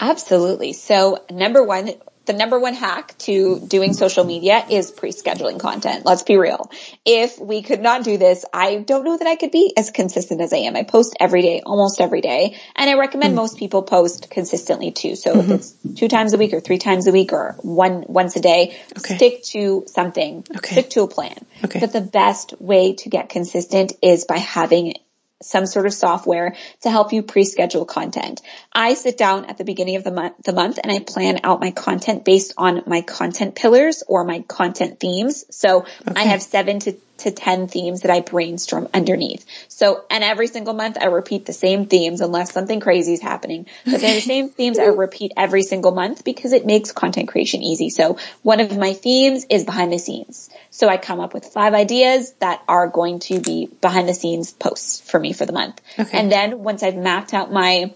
Absolutely. 0.00 0.72
So 0.72 1.24
number 1.30 1.62
one, 1.62 1.90
the 2.26 2.32
number 2.32 2.58
one 2.58 2.74
hack 2.74 3.16
to 3.18 3.60
doing 3.60 3.92
social 3.92 4.24
media 4.24 4.64
is 4.68 4.90
pre-scheduling 4.90 5.60
content. 5.60 6.04
Let's 6.04 6.22
be 6.22 6.36
real. 6.36 6.70
If 7.04 7.38
we 7.38 7.62
could 7.62 7.80
not 7.80 8.04
do 8.04 8.18
this, 8.18 8.44
I 8.52 8.76
don't 8.76 9.04
know 9.04 9.16
that 9.16 9.26
I 9.26 9.36
could 9.36 9.52
be 9.52 9.72
as 9.76 9.90
consistent 9.90 10.40
as 10.40 10.52
I 10.52 10.58
am. 10.58 10.76
I 10.76 10.82
post 10.82 11.16
every 11.20 11.42
day, 11.42 11.62
almost 11.64 12.00
every 12.00 12.20
day, 12.20 12.58
and 12.74 12.90
I 12.90 12.94
recommend 12.94 13.32
mm 13.32 13.36
most 13.36 13.58
people 13.58 13.82
post 13.82 14.30
consistently 14.30 14.92
too. 14.92 15.14
So 15.14 15.34
mm-hmm. 15.34 15.52
if 15.52 15.60
it's 15.60 15.74
two 15.94 16.08
times 16.08 16.32
a 16.32 16.38
week 16.38 16.54
or 16.54 16.60
three 16.60 16.78
times 16.78 17.06
a 17.06 17.12
week 17.12 17.34
or 17.34 17.54
one 17.60 18.02
once 18.08 18.34
a 18.36 18.40
day, 18.40 18.78
okay. 18.96 19.16
stick 19.16 19.42
to 19.44 19.84
something. 19.88 20.42
Okay. 20.56 20.72
Stick 20.72 20.90
to 20.90 21.02
a 21.02 21.08
plan. 21.08 21.36
Okay. 21.62 21.80
But 21.80 21.92
the 21.92 22.00
best 22.00 22.58
way 22.58 22.94
to 22.94 23.10
get 23.10 23.28
consistent 23.28 23.92
is 24.02 24.24
by 24.24 24.38
having 24.38 24.94
some 25.42 25.66
sort 25.66 25.87
of 25.87 25.92
software 25.92 26.57
to 26.83 26.90
help 26.90 27.12
you 27.12 27.22
pre-schedule 27.22 27.85
content. 27.85 28.40
I 28.72 28.94
sit 28.94 29.18
down 29.18 29.44
at 29.46 29.59
the 29.59 29.64
beginning 29.64 29.96
of 29.96 30.05
the 30.05 30.12
month, 30.12 30.37
the 30.44 30.53
month 30.53 30.79
and 30.83 30.90
I 30.90 31.01
plan 31.01 31.40
out 31.44 31.61
my 31.61 31.72
content 31.72 32.25
based 32.25 32.55
on 32.57 32.83
my 32.87 33.03
content 33.03 33.55
pillars 33.55 34.03
or 34.09 34.25
my 34.25 34.40
content 34.40 34.99
themes. 34.99 35.44
So 35.51 35.81
okay. 35.81 36.12
I 36.16 36.25
have 36.25 36.42
seven 36.42 36.79
to 36.81 36.96
to 37.18 37.31
10 37.31 37.68
themes 37.68 38.02
that 38.02 38.11
I 38.11 38.20
brainstorm 38.20 38.88
underneath. 38.92 39.44
So, 39.68 40.05
and 40.11 40.22
every 40.22 40.46
single 40.46 40.74
month 40.74 40.96
I 41.00 41.07
repeat 41.07 41.46
the 41.46 41.52
same 41.52 41.87
themes 41.87 42.20
unless 42.20 42.52
something 42.52 42.81
crazy 42.81 43.14
is 43.14 43.20
happening. 43.20 43.66
But 43.85 44.00
they're 44.00 44.14
the 44.14 44.20
same 44.35 44.48
themes 44.48 44.79
I 44.79 44.87
repeat 44.87 45.33
every 45.37 45.62
single 45.62 45.92
month 45.92 46.24
because 46.24 46.52
it 46.52 46.66
makes 46.66 46.92
content 46.92 47.29
creation 47.29 47.62
easy. 47.62 47.90
So 47.90 48.18
one 48.42 48.61
of 48.61 48.76
my 48.76 48.92
themes 48.92 49.46
is 49.48 49.64
behind 49.64 49.92
the 49.92 49.98
scenes. 49.98 50.50
So 50.70 50.88
I 50.88 50.96
come 50.96 51.20
up 51.20 51.33
with 51.33 51.46
five 51.46 51.74
ideas 51.74 52.33
that 52.40 52.62
are 52.68 52.88
going 52.88 53.20
to 53.20 53.40
be 53.40 53.68
behind 53.81 54.09
the 54.09 54.14
scenes 54.14 54.52
posts 54.52 55.00
for 55.00 55.18
me 55.18 55.33
for 55.33 55.46
the 55.46 55.52
month. 55.52 55.81
Okay. 55.98 56.18
And 56.18 56.31
then 56.31 56.62
once 56.62 56.83
I've 56.83 56.96
mapped 56.96 57.33
out 57.33 57.52
my 57.52 57.92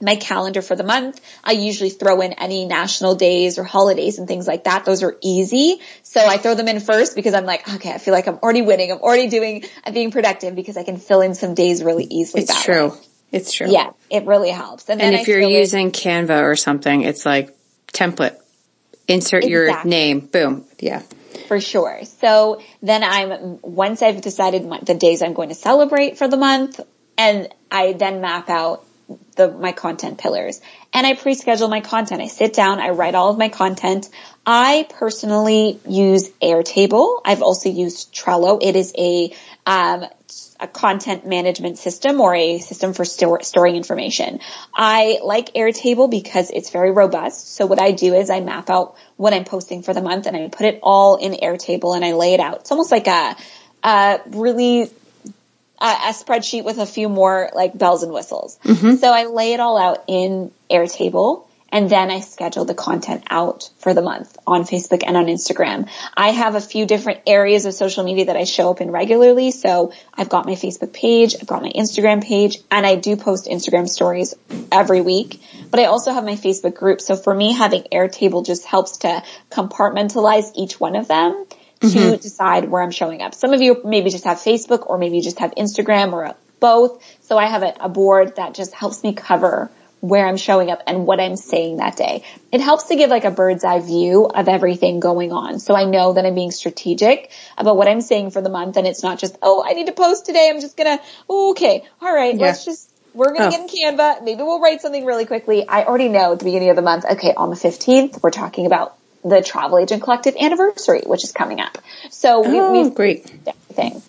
my 0.00 0.16
calendar 0.16 0.62
for 0.62 0.74
the 0.74 0.82
month. 0.82 1.20
I 1.44 1.52
usually 1.52 1.90
throw 1.90 2.20
in 2.20 2.32
any 2.34 2.64
national 2.64 3.14
days 3.14 3.58
or 3.58 3.64
holidays 3.64 4.18
and 4.18 4.26
things 4.26 4.46
like 4.46 4.64
that. 4.64 4.84
Those 4.84 5.02
are 5.02 5.16
easy. 5.20 5.80
So 6.02 6.20
I 6.20 6.38
throw 6.38 6.54
them 6.54 6.68
in 6.68 6.80
first 6.80 7.14
because 7.14 7.34
I'm 7.34 7.44
like, 7.44 7.68
okay, 7.74 7.92
I 7.92 7.98
feel 7.98 8.14
like 8.14 8.26
I'm 8.26 8.38
already 8.38 8.62
winning. 8.62 8.92
I'm 8.92 8.98
already 8.98 9.28
doing, 9.28 9.64
I'm 9.84 9.92
being 9.92 10.10
productive 10.10 10.54
because 10.54 10.76
I 10.76 10.84
can 10.84 10.96
fill 10.96 11.20
in 11.20 11.34
some 11.34 11.54
days 11.54 11.82
really 11.82 12.04
easily. 12.04 12.42
It's 12.42 12.64
true. 12.64 12.90
Way. 12.90 12.96
It's 13.32 13.52
true. 13.52 13.70
Yeah, 13.70 13.90
it 14.10 14.26
really 14.26 14.50
helps. 14.50 14.88
And, 14.88 15.00
and 15.00 15.14
if 15.14 15.28
you're 15.28 15.40
using 15.40 15.86
in, 15.86 15.92
Canva 15.92 16.42
or 16.42 16.56
something, 16.56 17.02
it's 17.02 17.24
like 17.24 17.56
template, 17.92 18.36
insert 19.06 19.44
exactly. 19.44 19.50
your 19.50 19.84
name, 19.84 20.20
boom. 20.20 20.64
Yeah. 20.78 21.02
For 21.46 21.60
sure. 21.60 22.00
So 22.04 22.60
then 22.82 23.04
I'm, 23.04 23.60
once 23.62 24.02
I've 24.02 24.20
decided 24.20 24.68
the 24.84 24.94
days 24.94 25.22
I'm 25.22 25.32
going 25.32 25.50
to 25.50 25.54
celebrate 25.54 26.18
for 26.18 26.26
the 26.26 26.36
month, 26.36 26.80
and 27.16 27.48
I 27.70 27.92
then 27.92 28.20
map 28.20 28.48
out 28.48 28.84
the, 29.36 29.50
my 29.50 29.72
content 29.72 30.18
pillars 30.18 30.60
and 30.92 31.06
I 31.06 31.14
pre-schedule 31.14 31.68
my 31.68 31.80
content. 31.80 32.20
I 32.20 32.26
sit 32.26 32.52
down, 32.52 32.80
I 32.80 32.90
write 32.90 33.14
all 33.14 33.30
of 33.30 33.38
my 33.38 33.48
content. 33.48 34.08
I 34.44 34.86
personally 34.98 35.78
use 35.88 36.30
Airtable. 36.42 37.20
I've 37.24 37.42
also 37.42 37.68
used 37.68 38.14
Trello. 38.14 38.58
It 38.62 38.76
is 38.76 38.92
a, 38.96 39.34
um, 39.66 40.04
a 40.58 40.68
content 40.68 41.26
management 41.26 41.78
system 41.78 42.20
or 42.20 42.34
a 42.34 42.58
system 42.58 42.92
for 42.92 43.04
store, 43.04 43.42
storing 43.42 43.76
information. 43.76 44.40
I 44.74 45.18
like 45.22 45.54
Airtable 45.54 46.10
because 46.10 46.50
it's 46.50 46.70
very 46.70 46.90
robust. 46.90 47.54
So 47.54 47.66
what 47.66 47.80
I 47.80 47.92
do 47.92 48.14
is 48.14 48.30
I 48.30 48.40
map 48.40 48.70
out 48.70 48.96
what 49.16 49.32
I'm 49.32 49.44
posting 49.44 49.82
for 49.82 49.94
the 49.94 50.02
month 50.02 50.26
and 50.26 50.36
I 50.36 50.48
put 50.48 50.66
it 50.66 50.80
all 50.82 51.16
in 51.16 51.32
Airtable 51.32 51.94
and 51.94 52.04
I 52.04 52.12
lay 52.12 52.34
it 52.34 52.40
out. 52.40 52.60
It's 52.60 52.70
almost 52.70 52.90
like 52.90 53.06
a, 53.06 53.36
a 53.82 54.20
really 54.26 54.90
a, 55.80 55.86
a 55.86 56.12
spreadsheet 56.12 56.64
with 56.64 56.78
a 56.78 56.86
few 56.86 57.08
more 57.08 57.50
like 57.54 57.76
bells 57.76 58.02
and 58.02 58.12
whistles. 58.12 58.58
Mm-hmm. 58.64 58.96
So 58.96 59.12
I 59.12 59.24
lay 59.24 59.52
it 59.52 59.60
all 59.60 59.78
out 59.78 60.04
in 60.08 60.50
Airtable 60.70 61.46
and 61.72 61.88
then 61.88 62.10
I 62.10 62.20
schedule 62.20 62.64
the 62.64 62.74
content 62.74 63.24
out 63.30 63.70
for 63.78 63.94
the 63.94 64.02
month 64.02 64.36
on 64.46 64.64
Facebook 64.64 65.04
and 65.06 65.16
on 65.16 65.26
Instagram. 65.26 65.88
I 66.16 66.30
have 66.30 66.54
a 66.54 66.60
few 66.60 66.84
different 66.84 67.20
areas 67.26 67.64
of 67.64 67.74
social 67.74 68.04
media 68.04 68.26
that 68.26 68.36
I 68.36 68.44
show 68.44 68.70
up 68.70 68.80
in 68.80 68.90
regularly. 68.90 69.50
So 69.52 69.92
I've 70.12 70.28
got 70.28 70.46
my 70.46 70.54
Facebook 70.54 70.92
page, 70.92 71.36
I've 71.40 71.46
got 71.46 71.62
my 71.62 71.70
Instagram 71.70 72.24
page, 72.24 72.58
and 72.70 72.84
I 72.84 72.96
do 72.96 73.16
post 73.16 73.46
Instagram 73.46 73.88
stories 73.88 74.34
every 74.72 75.00
week. 75.00 75.40
But 75.70 75.80
I 75.80 75.84
also 75.84 76.12
have 76.12 76.24
my 76.24 76.34
Facebook 76.34 76.74
group. 76.74 77.00
So 77.00 77.14
for 77.14 77.32
me, 77.32 77.52
having 77.52 77.84
Airtable 77.92 78.44
just 78.44 78.64
helps 78.64 78.98
to 78.98 79.22
compartmentalize 79.50 80.50
each 80.56 80.80
one 80.80 80.96
of 80.96 81.06
them 81.06 81.46
mm-hmm. 81.80 82.12
to 82.12 82.16
decide 82.16 82.68
where 82.68 82.82
I'm 82.82 82.90
showing 82.90 83.22
up. 83.22 83.34
Some 83.34 83.52
of 83.52 83.60
you 83.60 83.80
maybe 83.84 84.10
just 84.10 84.24
have 84.24 84.38
Facebook 84.38 84.88
or 84.88 84.98
maybe 84.98 85.16
you 85.16 85.22
just 85.22 85.38
have 85.38 85.52
Instagram 85.56 86.12
or 86.12 86.34
both. 86.60 87.02
So 87.22 87.38
I 87.38 87.46
have 87.46 87.62
a, 87.62 87.74
a 87.80 87.88
board 87.88 88.36
that 88.36 88.54
just 88.54 88.74
helps 88.74 89.02
me 89.02 89.14
cover 89.14 89.70
where 90.00 90.26
I'm 90.26 90.38
showing 90.38 90.70
up 90.70 90.82
and 90.86 91.06
what 91.06 91.20
I'm 91.20 91.36
saying 91.36 91.76
that 91.76 91.96
day. 91.96 92.24
It 92.52 92.60
helps 92.60 92.84
to 92.84 92.96
give 92.96 93.10
like 93.10 93.24
a 93.24 93.30
bird's 93.30 93.64
eye 93.64 93.80
view 93.80 94.24
of 94.26 94.48
everything 94.48 94.98
going 94.98 95.30
on. 95.30 95.58
So 95.58 95.74
I 95.74 95.84
know 95.84 96.14
that 96.14 96.24
I'm 96.24 96.34
being 96.34 96.52
strategic 96.52 97.30
about 97.58 97.76
what 97.76 97.86
I'm 97.86 98.00
saying 98.00 98.30
for 98.30 98.40
the 98.40 98.48
month 98.48 98.76
and 98.78 98.86
it's 98.86 99.02
not 99.02 99.18
just, 99.18 99.36
oh, 99.42 99.62
I 99.66 99.74
need 99.74 99.86
to 99.86 99.92
post 99.92 100.24
today. 100.24 100.50
I'm 100.52 100.60
just 100.60 100.76
gonna, 100.76 101.00
oh, 101.28 101.50
okay. 101.50 101.84
All 102.00 102.14
right. 102.14 102.34
Yeah. 102.34 102.46
Let's 102.46 102.64
just, 102.64 102.90
we're 103.12 103.34
going 103.34 103.40
to 103.40 103.46
oh. 103.48 103.50
get 103.50 103.60
in 103.60 103.96
Canva. 103.96 104.22
Maybe 104.22 104.42
we'll 104.42 104.60
write 104.60 104.80
something 104.80 105.04
really 105.04 105.26
quickly. 105.26 105.66
I 105.66 105.84
already 105.84 106.08
know 106.08 106.32
at 106.32 106.38
the 106.38 106.44
beginning 106.44 106.70
of 106.70 106.76
the 106.76 106.82
month, 106.82 107.04
okay, 107.04 107.34
on 107.36 107.50
the 107.50 107.56
15th, 107.56 108.22
we're 108.22 108.30
talking 108.30 108.66
about 108.66 108.96
the 109.24 109.42
Travel 109.42 109.78
Agent 109.78 110.02
Collective 110.02 110.34
anniversary, 110.40 111.02
which 111.04 111.24
is 111.24 111.32
coming 111.32 111.60
up. 111.60 111.78
So 112.10 112.40
we, 112.40 112.60
oh, 112.60 112.72
we've 112.72 112.94
great 112.94 113.28
thing. 113.72 114.02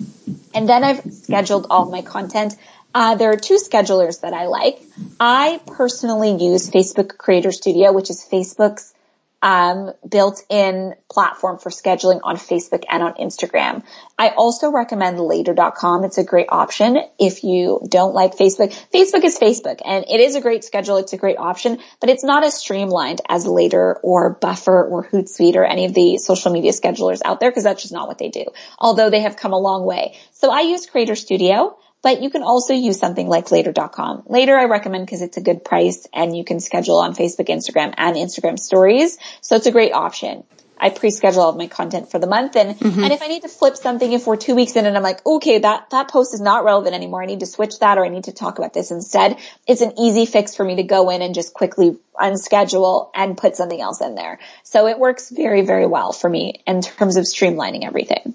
And 0.53 0.67
then 0.67 0.83
I've 0.83 1.01
scheduled 1.11 1.67
all 1.69 1.89
my 1.89 2.01
content. 2.01 2.55
Uh, 2.93 3.15
there 3.15 3.31
are 3.31 3.37
two 3.37 3.55
schedulers 3.55 4.21
that 4.21 4.33
I 4.33 4.47
like. 4.47 4.81
I 5.19 5.61
personally 5.65 6.43
use 6.43 6.69
Facebook 6.69 7.17
Creator 7.17 7.51
Studio, 7.53 7.93
which 7.93 8.09
is 8.09 8.25
Facebook's 8.29 8.93
um, 9.41 9.91
built-in 10.07 10.93
platform 11.09 11.57
for 11.57 11.69
scheduling 11.69 12.19
on 12.23 12.37
Facebook 12.37 12.83
and 12.89 13.01
on 13.01 13.13
Instagram. 13.15 13.83
I 14.17 14.29
also 14.29 14.71
recommend 14.71 15.19
later.com. 15.19 16.03
It's 16.03 16.17
a 16.17 16.23
great 16.23 16.47
option 16.49 16.97
if 17.19 17.43
you 17.43 17.81
don't 17.89 18.13
like 18.13 18.35
Facebook. 18.35 18.71
Facebook 18.93 19.23
is 19.23 19.39
Facebook 19.39 19.81
and 19.83 20.05
it 20.07 20.19
is 20.19 20.35
a 20.35 20.41
great 20.41 20.63
schedule. 20.63 20.97
It's 20.97 21.13
a 21.13 21.17
great 21.17 21.37
option, 21.37 21.79
but 21.99 22.09
it's 22.09 22.23
not 22.23 22.43
as 22.43 22.53
streamlined 22.55 23.21
as 23.27 23.47
later 23.47 23.97
or 24.03 24.35
buffer 24.35 24.83
or 24.83 25.07
Hootsuite 25.07 25.55
or 25.55 25.65
any 25.65 25.85
of 25.85 25.93
the 25.93 26.17
social 26.17 26.51
media 26.51 26.71
schedulers 26.71 27.21
out 27.25 27.39
there 27.39 27.49
because 27.49 27.63
that's 27.63 27.81
just 27.81 27.93
not 27.93 28.07
what 28.07 28.19
they 28.19 28.29
do. 28.29 28.45
Although 28.77 29.09
they 29.09 29.21
have 29.21 29.37
come 29.37 29.53
a 29.53 29.59
long 29.59 29.85
way. 29.85 30.17
So 30.33 30.51
I 30.51 30.61
use 30.61 30.85
Creator 30.85 31.15
Studio. 31.15 31.77
But 32.01 32.21
you 32.21 32.29
can 32.29 32.43
also 32.43 32.73
use 32.73 32.99
something 32.99 33.27
like 33.27 33.51
later.com. 33.51 34.23
Later 34.27 34.57
I 34.57 34.65
recommend 34.65 35.05
because 35.05 35.21
it's 35.21 35.37
a 35.37 35.41
good 35.41 35.63
price 35.63 36.07
and 36.13 36.35
you 36.35 36.43
can 36.43 36.59
schedule 36.59 36.97
on 36.97 37.13
Facebook, 37.15 37.47
Instagram 37.47 37.93
and 37.97 38.15
Instagram 38.15 38.57
stories. 38.57 39.17
So 39.41 39.55
it's 39.55 39.67
a 39.67 39.71
great 39.71 39.93
option. 39.93 40.43
I 40.81 40.89
pre-schedule 40.89 41.41
all 41.41 41.49
of 41.51 41.57
my 41.57 41.67
content 41.67 42.09
for 42.09 42.17
the 42.17 42.25
month. 42.25 42.55
And, 42.55 42.77
mm-hmm. 42.77 43.03
and 43.03 43.13
if 43.13 43.21
I 43.21 43.27
need 43.27 43.43
to 43.43 43.47
flip 43.47 43.77
something, 43.77 44.11
if 44.11 44.25
we're 44.25 44.35
two 44.35 44.55
weeks 44.55 44.75
in 44.75 44.87
and 44.87 44.97
I'm 44.97 45.03
like, 45.03 45.23
okay, 45.23 45.59
that, 45.59 45.91
that 45.91 46.09
post 46.09 46.33
is 46.33 46.41
not 46.41 46.63
relevant 46.63 46.95
anymore. 46.95 47.21
I 47.21 47.27
need 47.27 47.41
to 47.41 47.45
switch 47.45 47.77
that 47.79 47.99
or 47.99 48.05
I 48.05 48.09
need 48.09 48.23
to 48.23 48.31
talk 48.31 48.57
about 48.57 48.73
this 48.73 48.89
instead. 48.89 49.37
It's 49.67 49.81
an 49.81 49.93
easy 49.99 50.25
fix 50.25 50.55
for 50.55 50.65
me 50.65 50.77
to 50.77 50.83
go 50.83 51.11
in 51.11 51.21
and 51.21 51.35
just 51.35 51.53
quickly 51.53 51.97
unschedule 52.19 53.11
and 53.13 53.37
put 53.37 53.55
something 53.55 53.79
else 53.79 54.01
in 54.01 54.15
there. 54.15 54.39
So 54.63 54.87
it 54.87 54.97
works 54.97 55.29
very, 55.29 55.61
very 55.61 55.85
well 55.85 56.13
for 56.13 56.27
me 56.27 56.63
in 56.65 56.81
terms 56.81 57.15
of 57.15 57.25
streamlining 57.25 57.85
everything. 57.85 58.33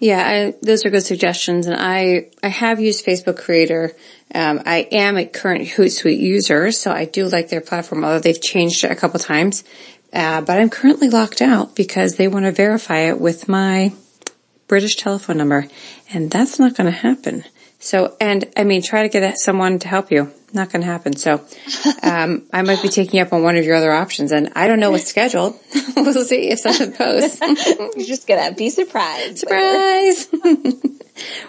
Yeah, 0.00 0.24
I, 0.24 0.54
those 0.62 0.84
are 0.84 0.90
good 0.90 1.04
suggestions. 1.04 1.66
And 1.66 1.76
I, 1.78 2.28
I 2.42 2.48
have 2.48 2.80
used 2.80 3.04
Facebook 3.04 3.38
Creator. 3.38 3.92
Um, 4.34 4.62
I 4.64 4.88
am 4.92 5.16
a 5.16 5.26
current 5.26 5.66
Hootsuite 5.68 6.18
user, 6.18 6.70
so 6.70 6.92
I 6.92 7.04
do 7.04 7.26
like 7.26 7.48
their 7.48 7.60
platform, 7.60 8.04
although 8.04 8.20
they've 8.20 8.40
changed 8.40 8.84
it 8.84 8.92
a 8.92 8.96
couple 8.96 9.18
times. 9.18 9.64
Uh, 10.12 10.40
but 10.40 10.60
I'm 10.60 10.70
currently 10.70 11.10
locked 11.10 11.42
out 11.42 11.74
because 11.74 12.16
they 12.16 12.28
want 12.28 12.44
to 12.44 12.52
verify 12.52 13.08
it 13.08 13.20
with 13.20 13.48
my 13.48 13.92
British 14.68 14.96
telephone 14.96 15.38
number, 15.38 15.66
and 16.12 16.30
that's 16.30 16.58
not 16.58 16.74
going 16.74 16.90
to 16.90 16.98
happen. 16.98 17.44
So, 17.80 18.16
and 18.20 18.44
I 18.56 18.64
mean, 18.64 18.82
try 18.82 19.02
to 19.02 19.08
get 19.08 19.38
someone 19.38 19.78
to 19.80 19.88
help 19.88 20.10
you. 20.10 20.32
Not 20.52 20.72
going 20.72 20.82
to 20.82 20.86
happen. 20.86 21.14
So, 21.14 21.44
um, 22.02 22.44
I 22.52 22.62
might 22.62 22.82
be 22.82 22.88
taking 22.88 23.18
you 23.18 23.24
up 23.24 23.32
on 23.32 23.42
one 23.42 23.56
of 23.56 23.64
your 23.64 23.76
other 23.76 23.92
options, 23.92 24.32
and 24.32 24.50
I 24.56 24.66
don't 24.66 24.80
know 24.80 24.90
what's 24.90 25.06
scheduled. 25.06 25.58
we'll 25.96 26.24
see 26.24 26.50
if 26.50 26.60
something 26.60 26.92
posts. 26.92 27.40
You're 27.96 28.06
just 28.06 28.26
gonna 28.26 28.54
be 28.54 28.70
surprised. 28.70 29.38
Surprise! 29.38 30.28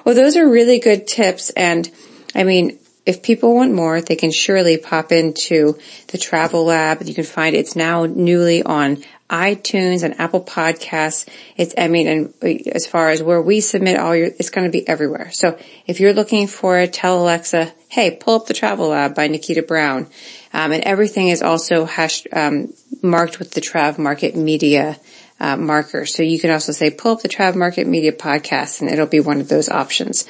well, 0.03 0.15
those 0.15 0.35
are 0.35 0.47
really 0.47 0.79
good 0.79 1.07
tips, 1.07 1.49
and 1.51 1.89
I 2.35 2.43
mean, 2.43 2.77
if 3.05 3.23
people 3.23 3.55
want 3.55 3.73
more, 3.73 4.01
they 4.01 4.15
can 4.15 4.31
surely 4.31 4.77
pop 4.77 5.11
into 5.11 5.79
the 6.09 6.17
Travel 6.17 6.65
Lab. 6.65 7.01
You 7.03 7.15
can 7.15 7.23
find 7.23 7.55
it's 7.55 7.75
now 7.75 8.05
newly 8.05 8.61
on 8.61 9.03
iTunes 9.29 10.03
and 10.03 10.19
Apple 10.19 10.43
Podcasts. 10.43 11.27
It's, 11.55 11.73
I 11.77 11.87
mean, 11.87 12.07
and 12.41 12.67
as 12.67 12.87
far 12.87 13.09
as 13.09 13.21
where 13.21 13.41
we 13.41 13.61
submit 13.61 13.97
all 13.97 14.15
your, 14.15 14.27
it's 14.27 14.49
going 14.49 14.65
to 14.65 14.71
be 14.71 14.87
everywhere. 14.87 15.29
So 15.31 15.57
if 15.85 15.99
you're 15.99 16.13
looking 16.13 16.47
for 16.47 16.79
it, 16.79 16.93
tell 16.93 17.21
Alexa, 17.21 17.71
hey, 17.89 18.15
pull 18.15 18.35
up 18.35 18.47
the 18.47 18.53
Travel 18.53 18.89
Lab 18.89 19.15
by 19.15 19.27
Nikita 19.27 19.61
Brown. 19.61 20.07
Um, 20.53 20.71
and 20.71 20.83
everything 20.83 21.27
is 21.27 21.41
also 21.41 21.85
hash, 21.85 22.23
um, 22.33 22.73
marked 23.01 23.39
with 23.39 23.51
the 23.51 23.61
Trav 23.61 23.97
Market 23.97 24.35
Media 24.35 24.97
uh, 25.39 25.55
marker. 25.55 26.05
So 26.05 26.23
you 26.23 26.39
can 26.39 26.49
also 26.49 26.71
say, 26.71 26.89
pull 26.89 27.13
up 27.13 27.21
the 27.21 27.29
Trav 27.29 27.55
Market 27.55 27.87
Media 27.87 28.11
podcast 28.11 28.81
and 28.81 28.89
it'll 28.89 29.07
be 29.07 29.19
one 29.19 29.39
of 29.39 29.47
those 29.47 29.69
options. 29.69 30.27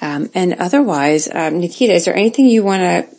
Um, 0.00 0.30
and 0.34 0.54
otherwise, 0.54 1.28
um, 1.32 1.60
Nikita, 1.60 1.94
is 1.94 2.06
there 2.06 2.16
anything 2.16 2.46
you 2.46 2.64
want 2.64 2.80
to 2.80 3.16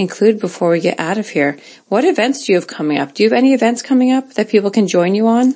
include 0.00 0.40
before 0.40 0.70
we 0.70 0.80
get 0.80 0.98
out 0.98 1.18
of 1.18 1.28
here? 1.28 1.58
What 1.88 2.04
events 2.04 2.46
do 2.46 2.52
you 2.52 2.58
have 2.58 2.66
coming 2.66 2.98
up? 2.98 3.14
Do 3.14 3.22
you 3.22 3.28
have 3.30 3.36
any 3.36 3.54
events 3.54 3.82
coming 3.82 4.12
up 4.12 4.34
that 4.34 4.48
people 4.48 4.70
can 4.70 4.88
join 4.88 5.14
you 5.14 5.28
on? 5.28 5.54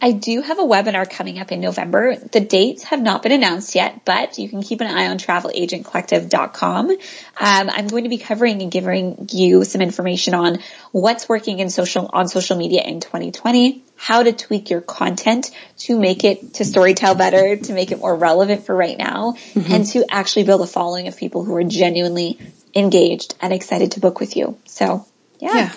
I 0.00 0.12
do 0.12 0.40
have 0.42 0.60
a 0.60 0.62
webinar 0.62 1.10
coming 1.10 1.40
up 1.40 1.50
in 1.50 1.60
November. 1.60 2.14
The 2.16 2.38
dates 2.38 2.84
have 2.84 3.02
not 3.02 3.22
been 3.22 3.32
announced 3.32 3.74
yet, 3.74 4.04
but 4.04 4.38
you 4.38 4.48
can 4.48 4.62
keep 4.62 4.80
an 4.80 4.86
eye 4.86 5.08
on 5.08 5.18
travelagentcollective.com. 5.18 6.90
Um, 6.90 6.96
I'm 7.40 7.88
going 7.88 8.04
to 8.04 8.08
be 8.08 8.18
covering 8.18 8.62
and 8.62 8.70
giving 8.70 9.28
you 9.32 9.64
some 9.64 9.80
information 9.80 10.34
on 10.34 10.60
what's 10.92 11.28
working 11.28 11.58
in 11.58 11.68
social, 11.68 12.08
on 12.12 12.28
social 12.28 12.56
media 12.56 12.82
in 12.82 13.00
2020, 13.00 13.82
how 13.96 14.22
to 14.22 14.32
tweak 14.32 14.70
your 14.70 14.82
content 14.82 15.50
to 15.78 15.98
make 15.98 16.22
it, 16.22 16.54
to 16.54 16.64
storytell 16.64 17.18
better, 17.18 17.56
to 17.56 17.72
make 17.72 17.90
it 17.90 17.98
more 17.98 18.14
relevant 18.14 18.66
for 18.66 18.76
right 18.76 18.96
now, 18.96 19.32
mm-hmm. 19.32 19.72
and 19.72 19.84
to 19.86 20.04
actually 20.08 20.44
build 20.44 20.60
a 20.60 20.66
following 20.66 21.08
of 21.08 21.16
people 21.16 21.44
who 21.44 21.56
are 21.56 21.64
genuinely 21.64 22.38
engaged 22.74 23.34
and 23.40 23.52
excited 23.52 23.92
to 23.92 24.00
book 24.00 24.20
with 24.20 24.36
you. 24.36 24.58
So, 24.66 25.06
yeah. 25.38 25.54
Yeah. 25.54 25.72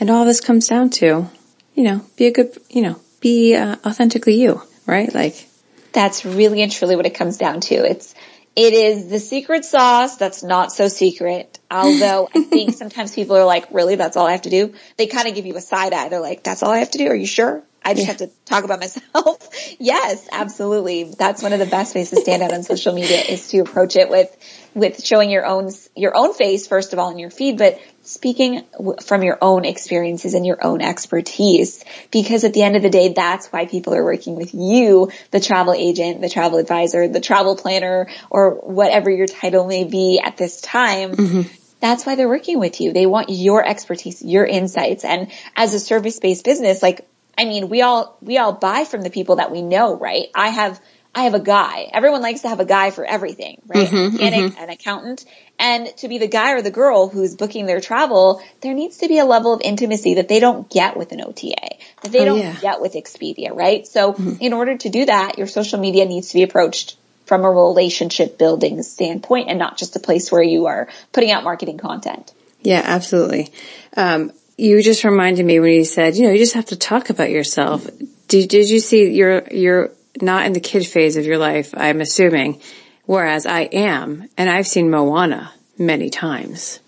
And 0.00 0.10
all 0.10 0.24
this 0.24 0.40
comes 0.40 0.68
down 0.68 0.90
to, 0.90 1.28
you 1.74 1.82
know, 1.82 2.04
be 2.16 2.26
a 2.26 2.32
good, 2.32 2.56
you 2.70 2.82
know, 2.82 3.00
be 3.20 3.54
uh, 3.54 3.76
authentically 3.86 4.34
you, 4.34 4.62
right? 4.86 5.14
Like 5.14 5.48
that's 5.92 6.24
really 6.24 6.62
and 6.62 6.72
truly 6.72 6.96
what 6.96 7.06
it 7.06 7.14
comes 7.14 7.38
down 7.38 7.60
to. 7.60 7.74
It's 7.74 8.14
it 8.54 8.74
is 8.74 9.08
the 9.08 9.18
secret 9.18 9.64
sauce 9.64 10.16
that's 10.16 10.42
not 10.42 10.72
so 10.72 10.88
secret. 10.88 11.58
Although 11.70 12.28
I 12.34 12.42
think 12.42 12.74
sometimes 12.74 13.14
people 13.14 13.36
are 13.36 13.46
like, 13.46 13.66
really, 13.70 13.94
that's 13.96 14.16
all 14.16 14.26
I 14.26 14.32
have 14.32 14.42
to 14.42 14.50
do? 14.50 14.74
They 14.98 15.06
kind 15.06 15.26
of 15.26 15.34
give 15.34 15.46
you 15.46 15.56
a 15.56 15.60
side 15.60 15.94
eye. 15.94 16.10
They're 16.10 16.20
like, 16.20 16.42
that's 16.42 16.62
all 16.62 16.70
I 16.70 16.78
have 16.78 16.90
to 16.90 16.98
do? 16.98 17.08
Are 17.08 17.14
you 17.14 17.26
sure? 17.26 17.62
I 17.84 17.94
just 17.94 18.06
yeah. 18.06 18.06
have 18.06 18.16
to 18.18 18.30
talk 18.44 18.64
about 18.64 18.80
myself. 18.80 19.50
yes, 19.78 20.28
absolutely. 20.30 21.04
That's 21.04 21.42
one 21.42 21.52
of 21.52 21.58
the 21.58 21.66
best 21.66 21.94
ways 21.94 22.10
to 22.10 22.16
stand 22.16 22.42
out 22.42 22.52
on 22.52 22.62
social 22.62 22.94
media 22.94 23.20
is 23.20 23.48
to 23.48 23.58
approach 23.58 23.96
it 23.96 24.08
with, 24.08 24.34
with 24.74 25.04
showing 25.04 25.30
your 25.30 25.44
own, 25.44 25.70
your 25.96 26.16
own 26.16 26.34
face, 26.34 26.66
first 26.66 26.92
of 26.92 26.98
all, 26.98 27.10
in 27.10 27.18
your 27.18 27.30
feed, 27.30 27.58
but 27.58 27.80
speaking 28.02 28.64
from 29.04 29.22
your 29.22 29.38
own 29.40 29.64
experiences 29.64 30.34
and 30.34 30.46
your 30.46 30.64
own 30.64 30.80
expertise. 30.80 31.84
Because 32.10 32.44
at 32.44 32.54
the 32.54 32.62
end 32.62 32.76
of 32.76 32.82
the 32.82 32.90
day, 32.90 33.12
that's 33.12 33.48
why 33.48 33.66
people 33.66 33.94
are 33.94 34.04
working 34.04 34.36
with 34.36 34.54
you, 34.54 35.10
the 35.30 35.40
travel 35.40 35.74
agent, 35.74 36.20
the 36.20 36.28
travel 36.28 36.58
advisor, 36.58 37.08
the 37.08 37.20
travel 37.20 37.56
planner, 37.56 38.08
or 38.30 38.54
whatever 38.54 39.10
your 39.10 39.26
title 39.26 39.66
may 39.66 39.84
be 39.84 40.20
at 40.24 40.36
this 40.36 40.60
time. 40.60 41.12
Mm-hmm 41.16 41.56
that's 41.82 42.06
why 42.06 42.14
they're 42.14 42.28
working 42.28 42.60
with 42.60 42.80
you. 42.80 42.92
They 42.92 43.06
want 43.06 43.28
your 43.28 43.66
expertise, 43.66 44.22
your 44.22 44.46
insights. 44.46 45.04
And 45.04 45.32
as 45.56 45.74
a 45.74 45.80
service-based 45.80 46.44
business, 46.44 46.80
like 46.80 47.04
I 47.36 47.44
mean, 47.44 47.68
we 47.68 47.82
all, 47.82 48.16
we 48.20 48.38
all 48.38 48.52
buy 48.52 48.84
from 48.84 49.02
the 49.02 49.10
people 49.10 49.36
that 49.36 49.50
we 49.50 49.62
know, 49.62 49.96
right? 49.96 50.26
I 50.34 50.48
have, 50.48 50.80
I 51.14 51.24
have 51.24 51.34
a 51.34 51.40
guy. 51.40 51.90
Everyone 51.92 52.22
likes 52.22 52.40
to 52.40 52.48
have 52.48 52.60
a 52.60 52.64
guy 52.64 52.90
for 52.90 53.04
everything, 53.04 53.60
right? 53.66 53.88
Mm-hmm, 53.88 54.16
Mechanic, 54.16 54.52
mm-hmm. 54.52 54.62
an 54.62 54.70
accountant. 54.70 55.24
And 55.58 55.94
to 55.98 56.08
be 56.08 56.18
the 56.18 56.26
guy 56.26 56.52
or 56.52 56.62
the 56.62 56.70
girl 56.70 57.08
who's 57.08 57.36
booking 57.36 57.66
their 57.66 57.80
travel, 57.80 58.42
there 58.60 58.74
needs 58.74 58.98
to 58.98 59.08
be 59.08 59.18
a 59.18 59.24
level 59.24 59.52
of 59.52 59.60
intimacy 59.62 60.14
that 60.14 60.28
they 60.28 60.40
don't 60.40 60.70
get 60.70 60.96
with 60.96 61.12
an 61.12 61.20
OTA, 61.20 61.54
that 62.02 62.12
they 62.12 62.20
oh, 62.20 62.24
don't 62.24 62.38
yeah. 62.38 62.58
get 62.60 62.80
with 62.80 62.94
Expedia, 62.94 63.54
right? 63.54 63.86
So 63.86 64.12
mm-hmm. 64.12 64.36
in 64.40 64.52
order 64.52 64.76
to 64.76 64.88
do 64.88 65.04
that, 65.04 65.38
your 65.38 65.46
social 65.46 65.78
media 65.78 66.06
needs 66.06 66.28
to 66.28 66.34
be 66.34 66.42
approached 66.42 66.96
from 67.26 67.44
a 67.44 67.50
relationship 67.50 68.38
building 68.38 68.82
standpoint 68.82 69.48
and 69.48 69.58
not 69.58 69.78
just 69.78 69.96
a 69.96 70.00
place 70.00 70.32
where 70.32 70.42
you 70.42 70.66
are 70.66 70.88
putting 71.12 71.30
out 71.30 71.44
marketing 71.44 71.78
content. 71.78 72.32
Yeah, 72.62 72.82
absolutely. 72.84 73.52
Um, 73.96 74.32
you 74.56 74.82
just 74.82 75.04
reminded 75.04 75.44
me 75.44 75.60
when 75.60 75.72
you 75.72 75.84
said, 75.84 76.16
you 76.16 76.24
know, 76.24 76.30
you 76.30 76.38
just 76.38 76.54
have 76.54 76.66
to 76.66 76.76
talk 76.76 77.10
about 77.10 77.30
yourself. 77.30 77.86
Did, 78.28 78.48
did 78.48 78.70
you 78.70 78.80
see 78.80 79.10
you're, 79.10 79.46
you're 79.50 79.90
not 80.20 80.46
in 80.46 80.52
the 80.52 80.60
kid 80.60 80.86
phase 80.86 81.16
of 81.16 81.24
your 81.24 81.38
life, 81.38 81.74
I'm 81.76 82.00
assuming, 82.00 82.60
whereas 83.06 83.46
I 83.46 83.62
am, 83.62 84.28
and 84.36 84.50
I've 84.50 84.66
seen 84.66 84.90
Moana 84.90 85.52
many 85.78 86.10
times. 86.10 86.80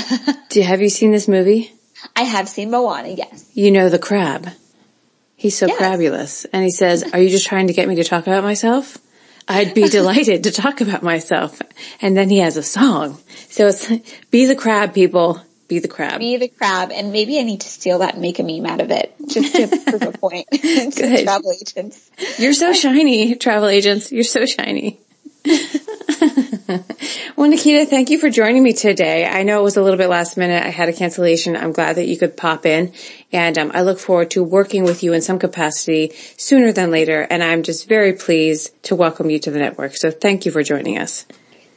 Do, 0.48 0.62
have 0.62 0.80
you 0.80 0.88
seen 0.88 1.12
this 1.12 1.28
movie? 1.28 1.72
I 2.16 2.22
have 2.22 2.48
seen 2.48 2.70
Moana, 2.70 3.08
yes. 3.08 3.50
You 3.54 3.70
know 3.70 3.88
the 3.88 3.98
crab. 3.98 4.48
He's 5.36 5.56
so 5.56 5.66
yes. 5.66 5.76
crabulous. 5.76 6.44
And 6.46 6.62
he 6.62 6.70
says, 6.70 7.02
are 7.12 7.20
you 7.20 7.28
just 7.28 7.46
trying 7.46 7.66
to 7.66 7.72
get 7.72 7.88
me 7.88 7.96
to 7.96 8.04
talk 8.04 8.26
about 8.26 8.42
myself? 8.42 8.98
I'd 9.48 9.74
be 9.74 9.88
delighted 9.88 10.44
to 10.44 10.50
talk 10.50 10.80
about 10.80 11.02
myself. 11.02 11.60
And 12.00 12.16
then 12.16 12.28
he 12.28 12.38
has 12.38 12.56
a 12.56 12.62
song. 12.62 13.18
So 13.48 13.68
it's, 13.68 13.88
be 14.30 14.46
the 14.46 14.56
crab 14.56 14.94
people. 14.94 15.40
Be 15.72 15.78
the 15.78 15.88
crab. 15.88 16.18
Be 16.18 16.36
the 16.36 16.48
crab. 16.48 16.90
And 16.92 17.12
maybe 17.12 17.38
I 17.38 17.44
need 17.44 17.62
to 17.62 17.68
steal 17.68 18.00
that 18.00 18.12
and 18.12 18.20
make 18.20 18.38
a 18.38 18.42
meme 18.42 18.66
out 18.66 18.82
of 18.82 18.90
it 18.90 19.14
just 19.26 19.54
to 19.54 19.68
prove 19.86 20.02
a 20.02 20.12
point 20.12 20.46
to 20.52 21.22
travel 21.24 21.50
agents. 21.50 22.10
You're 22.38 22.52
so 22.52 22.74
shiny, 22.74 23.36
travel 23.36 23.68
agents. 23.68 24.12
You're 24.12 24.22
so 24.22 24.44
shiny. 24.44 25.00
well, 27.36 27.48
Nikita, 27.48 27.86
thank 27.86 28.10
you 28.10 28.18
for 28.18 28.28
joining 28.28 28.62
me 28.62 28.74
today. 28.74 29.26
I 29.26 29.44
know 29.44 29.60
it 29.60 29.62
was 29.62 29.78
a 29.78 29.82
little 29.82 29.96
bit 29.96 30.10
last 30.10 30.36
minute. 30.36 30.62
I 30.62 30.68
had 30.68 30.90
a 30.90 30.92
cancellation. 30.92 31.56
I'm 31.56 31.72
glad 31.72 31.96
that 31.96 32.06
you 32.06 32.18
could 32.18 32.36
pop 32.36 32.66
in 32.66 32.92
and 33.32 33.56
um, 33.56 33.70
I 33.72 33.80
look 33.80 33.98
forward 33.98 34.30
to 34.32 34.44
working 34.44 34.84
with 34.84 35.02
you 35.02 35.14
in 35.14 35.22
some 35.22 35.38
capacity 35.38 36.12
sooner 36.36 36.70
than 36.70 36.90
later. 36.90 37.22
And 37.22 37.42
I'm 37.42 37.62
just 37.62 37.88
very 37.88 38.12
pleased 38.12 38.82
to 38.82 38.94
welcome 38.94 39.30
you 39.30 39.38
to 39.38 39.50
the 39.50 39.58
network. 39.58 39.96
So 39.96 40.10
thank 40.10 40.44
you 40.44 40.52
for 40.52 40.62
joining 40.62 40.98
us. 40.98 41.24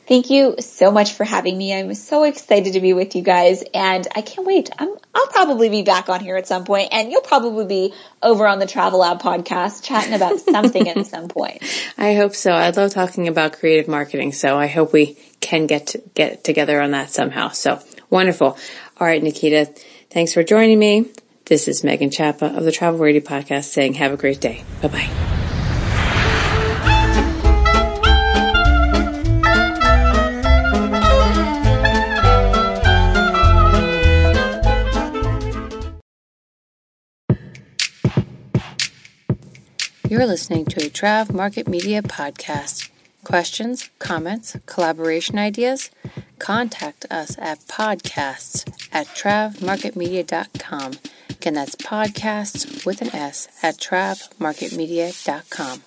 Thank 0.08 0.30
you 0.30 0.56
so 0.60 0.92
much 0.92 1.14
for 1.14 1.24
having 1.24 1.58
me. 1.58 1.74
I'm 1.74 1.94
so 1.96 2.24
excited 2.24 2.74
to 2.74 2.80
be 2.80 2.94
with 2.94 3.16
you 3.16 3.24
guys 3.24 3.64
and 3.74 4.08
I 4.16 4.22
can't 4.22 4.46
wait. 4.46 4.70
i 4.78 4.86
will 4.86 5.00
probably 5.32 5.70
be 5.70 5.82
back 5.82 6.10
on 6.10 6.20
here 6.20 6.36
at 6.36 6.48
some 6.48 6.64
point 6.64 6.90
and 6.92 7.12
you'll 7.12 7.22
probably 7.22 7.66
be 7.66 7.94
over 8.22 8.48
on 8.48 8.60
the 8.60 8.68
Travel 8.68 9.00
Lab 9.00 9.20
podcast 9.20 9.84
chatting 9.84 10.14
about 10.14 10.40
something 10.52 10.88
at 10.88 11.08
some 11.08 11.28
point. 11.28 11.64
I 11.98 12.14
hope 12.14 12.36
so. 12.36 12.52
I 12.52 12.70
love 12.70 12.92
talking 12.92 13.28
about 13.28 13.54
creative 13.54 13.88
marketing. 13.88 14.34
So 14.34 14.58
I 14.58 14.68
hope 14.68 14.94
we 14.94 15.18
can 15.42 15.66
get 15.66 15.88
to, 15.88 16.04
get 16.14 16.44
together 16.44 16.80
on 16.82 16.92
that 16.92 17.10
somehow. 17.10 17.50
So 17.50 17.80
wonderful. 18.10 18.58
All 19.00 19.08
right, 19.08 19.22
Nikita, 19.22 19.74
thanks 20.12 20.34
for 20.34 20.44
joining 20.44 20.78
me. 20.78 21.10
This 21.46 21.68
is 21.68 21.84
Megan 21.84 22.10
Chapa 22.10 22.46
of 22.46 22.64
the 22.64 22.72
Travel 22.72 23.00
Radio 23.00 23.22
podcast 23.22 23.66
saying 23.66 23.96
have 23.96 24.12
a 24.12 24.18
great 24.18 24.42
day. 24.42 24.64
Bye 24.82 24.88
bye. 24.88 25.45
You're 40.16 40.26
listening 40.26 40.64
to 40.68 40.86
a 40.86 40.90
Trav 40.90 41.34
Market 41.34 41.68
Media 41.68 42.02
podcast. 42.02 42.90
Questions, 43.26 43.90
comments, 44.00 44.56
collaboration 44.66 45.38
ideas? 45.38 45.92
Contact 46.40 47.06
us 47.12 47.38
at 47.38 47.60
podcasts 47.68 48.66
at 48.94 49.08
travmarketmedia.com. 49.08 50.94
Again, 51.30 51.56
that's 51.56 51.76
podcasts 51.76 52.86
with 52.86 53.02
an 53.02 53.14
S 53.14 53.50
at 53.62 53.76
travmarketmedia.com. 53.76 55.82